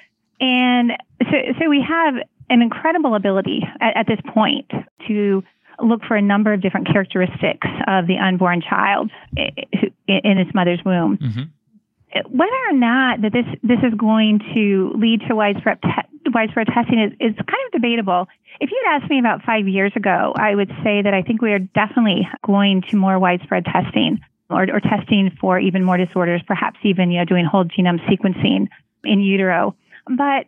And 0.40 0.92
so, 1.22 1.36
so 1.58 1.68
we 1.68 1.82
have 1.82 2.14
an 2.50 2.62
incredible 2.62 3.14
ability 3.14 3.62
at, 3.80 3.96
at 3.96 4.06
this 4.06 4.20
point 4.32 4.70
to 5.08 5.42
look 5.82 6.02
for 6.06 6.16
a 6.16 6.22
number 6.22 6.52
of 6.52 6.60
different 6.60 6.86
characteristics 6.86 7.66
of 7.86 8.06
the 8.06 8.16
unborn 8.18 8.62
child 8.62 9.10
in 9.36 10.38
its 10.38 10.54
mother's 10.54 10.80
womb. 10.84 11.18
Mm-hmm. 11.18 11.42
Whether 12.30 12.52
or 12.70 12.74
not 12.74 13.22
that 13.22 13.32
this 13.32 13.46
this 13.64 13.80
is 13.82 13.92
going 13.94 14.38
to 14.54 14.92
lead 14.94 15.22
to 15.28 15.34
widespread 15.34 15.82
te- 15.82 16.30
widespread 16.32 16.68
testing 16.68 17.00
is, 17.00 17.12
is 17.18 17.34
kind 17.34 17.64
of 17.66 17.72
debatable. 17.72 18.28
If 18.60 18.70
you'd 18.70 18.86
asked 18.86 19.10
me 19.10 19.18
about 19.18 19.42
five 19.42 19.66
years 19.66 19.92
ago, 19.96 20.32
I 20.36 20.54
would 20.54 20.70
say 20.84 21.02
that 21.02 21.12
I 21.12 21.22
think 21.22 21.42
we 21.42 21.52
are 21.52 21.58
definitely 21.58 22.28
going 22.46 22.82
to 22.90 22.96
more 22.96 23.18
widespread 23.18 23.64
testing 23.64 24.20
or, 24.48 24.62
or 24.62 24.78
testing 24.78 25.36
for 25.40 25.58
even 25.58 25.82
more 25.82 25.96
disorders, 25.96 26.40
perhaps 26.46 26.78
even 26.84 27.10
you 27.10 27.18
know 27.18 27.24
doing 27.24 27.44
whole 27.44 27.64
genome 27.64 27.98
sequencing 28.08 28.68
in 29.02 29.20
utero. 29.20 29.74
But 30.06 30.46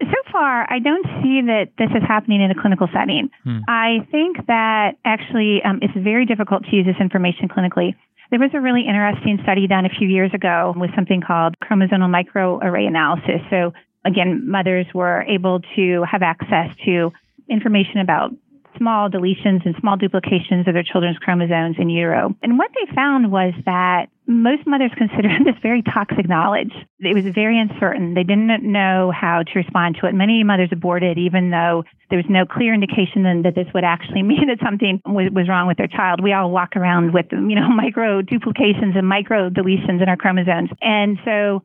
so 0.00 0.32
far, 0.32 0.70
I 0.70 0.78
don't 0.78 1.06
see 1.22 1.40
that 1.46 1.72
this 1.78 1.90
is 1.90 2.02
happening 2.06 2.42
in 2.42 2.50
a 2.50 2.54
clinical 2.54 2.88
setting. 2.92 3.30
Hmm. 3.44 3.60
I 3.68 4.06
think 4.10 4.46
that 4.46 4.96
actually 5.04 5.62
um, 5.64 5.78
it's 5.82 5.94
very 5.96 6.26
difficult 6.26 6.64
to 6.64 6.76
use 6.76 6.86
this 6.86 7.00
information 7.00 7.48
clinically. 7.48 7.94
There 8.30 8.40
was 8.40 8.50
a 8.54 8.60
really 8.60 8.82
interesting 8.82 9.38
study 9.42 9.66
done 9.66 9.86
a 9.86 9.88
few 9.88 10.08
years 10.08 10.32
ago 10.34 10.74
with 10.76 10.90
something 10.94 11.22
called 11.26 11.54
chromosomal 11.62 12.10
microarray 12.10 12.86
analysis. 12.86 13.40
So, 13.50 13.72
again, 14.04 14.50
mothers 14.50 14.86
were 14.92 15.22
able 15.22 15.60
to 15.76 16.04
have 16.10 16.22
access 16.22 16.68
to 16.84 17.12
information 17.48 18.00
about 18.00 18.32
small 18.78 19.08
deletions 19.08 19.64
and 19.64 19.74
small 19.80 19.96
duplications 19.96 20.66
of 20.66 20.74
their 20.74 20.82
children's 20.82 21.18
chromosomes 21.18 21.76
in 21.78 21.90
utero. 21.90 22.34
And 22.42 22.58
what 22.58 22.70
they 22.74 22.94
found 22.94 23.30
was 23.30 23.52
that 23.64 24.06
most 24.26 24.66
mothers 24.66 24.90
considered 24.96 25.30
this 25.44 25.54
very 25.62 25.82
toxic 25.82 26.28
knowledge. 26.28 26.72
It 27.00 27.14
was 27.14 27.32
very 27.34 27.58
uncertain. 27.58 28.14
They 28.14 28.24
didn't 28.24 28.62
know 28.62 29.12
how 29.14 29.42
to 29.42 29.52
respond 29.54 29.98
to 30.00 30.06
it. 30.06 30.14
Many 30.14 30.42
mothers 30.42 30.70
aborted, 30.72 31.18
even 31.18 31.50
though 31.50 31.84
there 32.10 32.16
was 32.16 32.26
no 32.28 32.44
clear 32.44 32.74
indication 32.74 33.22
that 33.42 33.54
this 33.54 33.66
would 33.74 33.84
actually 33.84 34.22
mean 34.30 34.48
that 34.48 34.58
something 34.64 35.00
was, 35.06 35.48
wrong 35.48 35.68
with 35.68 35.76
their 35.76 35.86
child. 35.86 36.22
We 36.22 36.32
all 36.32 36.50
walk 36.50 36.76
around 36.76 37.12
with, 37.12 37.26
you 37.30 37.54
know, 37.54 37.68
micro 37.74 38.22
duplications 38.22 38.96
and 38.96 39.08
micro 39.08 39.48
deletions 39.48 40.02
in 40.02 40.08
our 40.08 40.16
chromosomes. 40.16 40.70
And 40.80 41.18
so 41.24 41.62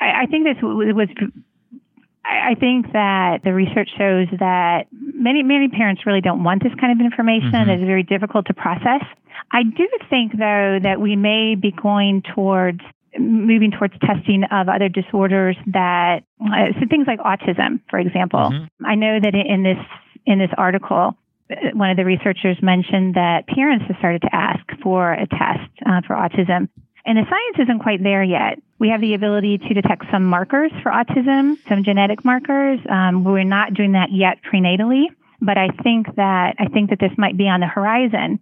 I, 0.00 0.22
I 0.22 0.26
think 0.26 0.44
this 0.44 0.62
was 0.62 1.08
I 2.24 2.54
think 2.58 2.92
that 2.92 3.40
the 3.44 3.52
research 3.52 3.90
shows 3.98 4.28
that 4.38 4.86
many 4.92 5.42
many 5.42 5.68
parents 5.68 6.06
really 6.06 6.20
don't 6.20 6.42
want 6.42 6.62
this 6.62 6.72
kind 6.80 6.92
of 6.92 7.04
information. 7.04 7.52
Mm-hmm. 7.52 7.70
It's 7.70 7.84
very 7.84 8.02
difficult 8.02 8.46
to 8.46 8.54
process. 8.54 9.02
I 9.52 9.62
do 9.62 9.88
think 10.08 10.32
though 10.32 10.78
that 10.82 11.00
we 11.00 11.16
may 11.16 11.54
be 11.54 11.70
going 11.70 12.22
towards 12.34 12.80
moving 13.18 13.70
towards 13.70 13.94
testing 14.00 14.44
of 14.50 14.68
other 14.68 14.88
disorders 14.88 15.56
that 15.68 16.24
uh, 16.42 16.72
so 16.80 16.86
things 16.88 17.06
like 17.06 17.20
autism, 17.20 17.80
for 17.88 17.98
example. 17.98 18.40
Mm-hmm. 18.40 18.86
I 18.86 18.94
know 18.94 19.18
that 19.22 19.34
in 19.34 19.62
this 19.62 19.78
in 20.26 20.38
this 20.38 20.50
article, 20.56 21.16
uh, 21.50 21.54
one 21.74 21.90
of 21.90 21.96
the 21.96 22.04
researchers 22.04 22.56
mentioned 22.62 23.14
that 23.14 23.46
parents 23.46 23.84
have 23.88 23.96
started 23.98 24.22
to 24.22 24.34
ask 24.34 24.64
for 24.82 25.12
a 25.12 25.26
test 25.26 25.70
uh, 25.86 26.00
for 26.06 26.14
autism. 26.16 26.68
And 27.06 27.18
the 27.18 27.24
science 27.28 27.68
isn't 27.68 27.80
quite 27.80 28.02
there 28.02 28.24
yet. 28.24 28.58
We 28.78 28.88
have 28.88 29.00
the 29.00 29.14
ability 29.14 29.58
to 29.58 29.74
detect 29.74 30.04
some 30.10 30.24
markers 30.24 30.72
for 30.82 30.90
autism, 30.90 31.56
some 31.68 31.84
genetic 31.84 32.24
markers. 32.24 32.80
Um, 32.90 33.24
we're 33.24 33.44
not 33.44 33.74
doing 33.74 33.92
that 33.92 34.10
yet 34.12 34.38
prenatally, 34.42 35.06
but 35.40 35.56
I 35.56 35.68
think 35.82 36.14
that 36.16 36.56
I 36.58 36.66
think 36.66 36.90
that 36.90 36.98
this 36.98 37.12
might 37.16 37.36
be 37.36 37.48
on 37.48 37.60
the 37.60 37.66
horizon. 37.66 38.40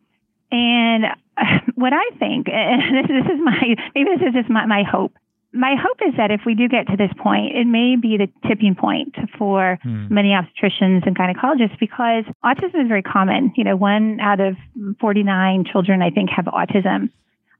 And 0.51 1.05
what 1.75 1.93
I 1.93 2.17
think, 2.19 2.49
and 2.49 2.97
this, 3.09 3.09
this 3.09 3.33
is 3.35 3.41
my 3.43 3.75
maybe 3.95 4.11
this 4.17 4.29
is 4.29 4.35
just 4.35 4.51
my, 4.51 4.67
my 4.67 4.83
hope. 4.83 5.13
My 5.55 5.75
hope 5.79 5.99
is 6.09 6.15
that 6.17 6.31
if 6.31 6.41
we 6.47 6.55
do 6.55 6.67
get 6.67 6.87
to 6.89 6.97
this 6.97 7.11
point, 7.23 7.55
it 7.55 7.67
may 7.67 7.97
be 7.97 8.17
the 8.17 8.29
tipping 8.49 8.75
point 8.75 9.15
for 9.37 9.79
hmm. 9.83 10.07
many 10.09 10.31
obstetricians 10.31 11.07
and 11.07 11.15
gynecologists 11.15 11.79
because 11.79 12.25
autism 12.43 12.83
is 12.83 12.89
very 12.89 13.03
common. 13.03 13.53
You 13.55 13.65
know, 13.65 13.77
one 13.77 14.19
out 14.19 14.41
of 14.41 14.57
49 14.99 15.67
children, 15.71 16.01
I 16.01 16.09
think, 16.09 16.31
have 16.31 16.47
autism. 16.47 17.11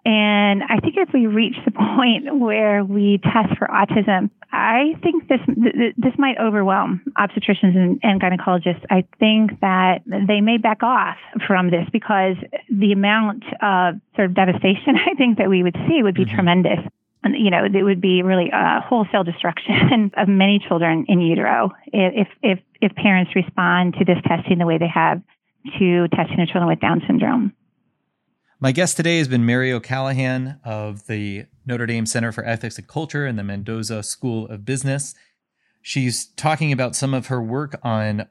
And 0.05 0.65
I 0.65 0.79
think 0.81 0.97
if 0.97 1.11
we 1.15 1.27
reach 1.27 1.55
the 1.65 1.71
point 1.97 2.39
where 2.39 2.85
we 2.85 3.21
test 3.23 3.57
for 3.59 3.69
autism, 3.69 4.31
I 4.51 4.97
think 5.03 5.29
this 5.29 5.41
this 5.97 6.13
might 6.19 6.37
overwhelm 6.39 7.03
obstetricians 7.19 7.75
and, 7.75 8.01
and, 8.03 8.21
gynecologists. 8.21 8.85
I 8.91 9.05
think 9.19 9.61
that 9.61 10.03
they 10.07 10.43
may 10.43 10.59
back 10.59 10.83
off 10.83 11.17
from 11.47 11.71
this 11.71 11.89
because 11.91 12.37
the 12.69 12.93
amount 12.93 13.45
of 13.63 13.95
sort 14.15 14.27
of 14.27 14.35
devastation 14.35 14.97
I 15.07 15.15
think 15.15 15.39
that 15.39 15.49
we 15.49 15.63
would 15.63 15.77
see 15.89 16.03
would 16.03 16.15
be 16.15 16.25
mm-hmm. 16.25 16.35
tremendous. 16.35 16.81
And, 17.25 17.37
you 17.37 17.51
know, 17.51 17.65
it 17.65 17.83
would 17.83 18.01
be 18.01 18.23
really 18.23 18.51
a 18.53 18.81
wholesale 18.81 19.23
destruction 19.23 20.11
of 20.17 20.29
many 20.29 20.59
children 20.59 21.07
in 21.09 21.21
utero 21.21 21.71
if 21.87 22.29
if 22.43 22.59
if 22.81 22.95
parents 22.97 23.35
respond 23.35 23.95
to 24.01 24.05
this 24.05 24.19
testing 24.27 24.59
the 24.59 24.67
way 24.67 24.77
they 24.77 24.89
have 24.89 25.23
to 25.79 26.09
testing 26.09 26.37
their 26.37 26.47
children 26.47 26.67
with 26.67 26.81
Down 26.81 27.01
syndrome. 27.07 27.53
My 28.63 28.71
guest 28.71 28.97
today 28.97 29.19
has 29.19 29.27
been 29.27 29.45
Mary 29.45 29.73
O'Callaghan 29.73 30.61
of 30.65 31.09
the 31.09 31.47
Notre 31.67 31.85
Dame 31.85 32.07
Center 32.07 32.31
for 32.31 32.45
Ethics 32.45 32.79
and 32.79 32.87
Culture 32.87 33.27
and 33.27 33.37
the 33.37 33.43
Mendoza 33.43 34.05
School 34.05 34.47
of 34.47 34.65
Business. 34.65 35.17
She's 35.81 36.27
talking 36.37 36.71
about 36.71 36.95
some 36.95 37.13
of 37.13 37.27
her 37.27 37.43
work 37.43 37.81
on 37.83 38.29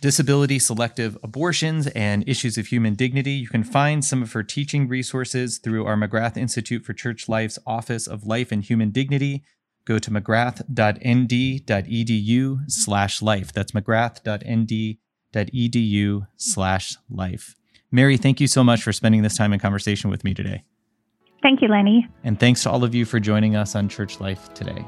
disability 0.00 0.60
selective 0.60 1.18
abortions 1.20 1.88
and 1.88 2.22
issues 2.28 2.56
of 2.56 2.68
human 2.68 2.94
dignity. 2.94 3.32
You 3.32 3.48
can 3.48 3.64
find 3.64 4.04
some 4.04 4.22
of 4.22 4.34
her 4.34 4.44
teaching 4.44 4.86
resources 4.86 5.58
through 5.58 5.84
our 5.84 5.96
McGrath 5.96 6.36
Institute 6.36 6.84
for 6.84 6.92
Church 6.92 7.28
Life's 7.28 7.58
Office 7.66 8.06
of 8.06 8.26
Life 8.26 8.52
and 8.52 8.62
Human 8.62 8.92
Dignity. 8.92 9.42
Go 9.84 9.98
to 9.98 10.12
mcgrath.nd.edu 10.12 12.58
slash 12.68 13.20
life. 13.20 13.52
That's 13.52 13.72
mcgrath.nd.edu 13.72 16.26
slash 16.36 16.96
life. 17.10 17.56
Mary, 17.94 18.16
thank 18.16 18.40
you 18.40 18.48
so 18.48 18.64
much 18.64 18.82
for 18.82 18.92
spending 18.92 19.22
this 19.22 19.36
time 19.36 19.52
in 19.52 19.60
conversation 19.60 20.10
with 20.10 20.24
me 20.24 20.34
today. 20.34 20.64
Thank 21.42 21.62
you, 21.62 21.68
Lenny. 21.68 22.08
And 22.24 22.40
thanks 22.40 22.64
to 22.64 22.70
all 22.70 22.82
of 22.82 22.92
you 22.92 23.04
for 23.04 23.20
joining 23.20 23.54
us 23.54 23.76
on 23.76 23.88
Church 23.88 24.18
Life 24.18 24.52
today. 24.52 24.84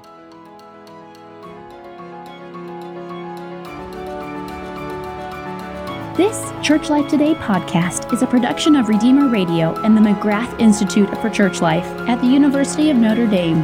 This 6.16 6.50
Church 6.66 6.90
Life 6.90 7.08
Today 7.08 7.34
podcast 7.34 8.12
is 8.12 8.22
a 8.22 8.26
production 8.26 8.74
of 8.74 8.88
Redeemer 8.88 9.28
Radio 9.28 9.80
and 9.84 9.96
the 9.96 10.00
McGrath 10.00 10.58
Institute 10.60 11.08
for 11.18 11.30
Church 11.30 11.60
Life 11.60 11.86
at 12.08 12.20
the 12.20 12.26
University 12.26 12.90
of 12.90 12.96
Notre 12.96 13.28
Dame 13.28 13.58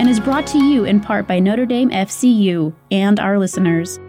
and 0.00 0.08
is 0.08 0.18
brought 0.18 0.48
to 0.48 0.58
you 0.58 0.84
in 0.84 0.98
part 0.98 1.28
by 1.28 1.38
Notre 1.38 1.66
Dame 1.66 1.90
FCU 1.90 2.74
and 2.90 3.20
our 3.20 3.38
listeners. 3.38 4.00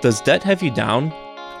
Does 0.00 0.20
debt 0.20 0.44
have 0.44 0.62
you 0.62 0.70
down? 0.70 1.10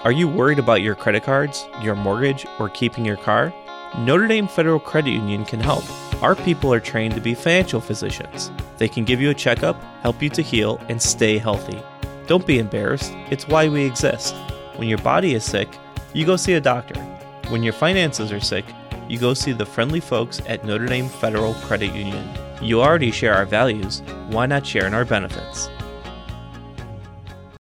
Are 0.04 0.12
you 0.12 0.28
worried 0.28 0.60
about 0.60 0.80
your 0.80 0.94
credit 0.94 1.24
cards, 1.24 1.66
your 1.82 1.96
mortgage, 1.96 2.46
or 2.60 2.68
keeping 2.68 3.04
your 3.04 3.16
car? 3.16 3.52
Notre 3.98 4.28
Dame 4.28 4.46
Federal 4.46 4.78
Credit 4.78 5.10
Union 5.10 5.44
can 5.44 5.58
help. 5.58 5.82
Our 6.22 6.36
people 6.36 6.72
are 6.72 6.78
trained 6.78 7.16
to 7.16 7.20
be 7.20 7.34
financial 7.34 7.80
physicians. 7.80 8.52
They 8.76 8.88
can 8.88 9.04
give 9.04 9.20
you 9.20 9.30
a 9.30 9.34
checkup, 9.34 9.82
help 10.02 10.22
you 10.22 10.28
to 10.30 10.40
heal, 10.40 10.80
and 10.88 11.02
stay 11.02 11.36
healthy. 11.38 11.82
Don't 12.28 12.46
be 12.46 12.60
embarrassed, 12.60 13.12
it's 13.28 13.48
why 13.48 13.68
we 13.68 13.84
exist. 13.84 14.36
When 14.76 14.86
your 14.86 14.98
body 14.98 15.34
is 15.34 15.42
sick, 15.42 15.68
you 16.12 16.24
go 16.24 16.36
see 16.36 16.52
a 16.52 16.60
doctor. 16.60 17.00
When 17.48 17.64
your 17.64 17.72
finances 17.72 18.30
are 18.30 18.38
sick, 18.38 18.66
you 19.08 19.18
go 19.18 19.34
see 19.34 19.50
the 19.50 19.66
friendly 19.66 19.98
folks 19.98 20.40
at 20.46 20.64
Notre 20.64 20.86
Dame 20.86 21.08
Federal 21.08 21.54
Credit 21.54 21.92
Union. 21.92 22.28
You 22.62 22.82
already 22.82 23.10
share 23.10 23.34
our 23.34 23.46
values, 23.46 24.00
why 24.28 24.46
not 24.46 24.64
share 24.64 24.86
in 24.86 24.94
our 24.94 25.04
benefits? 25.04 25.68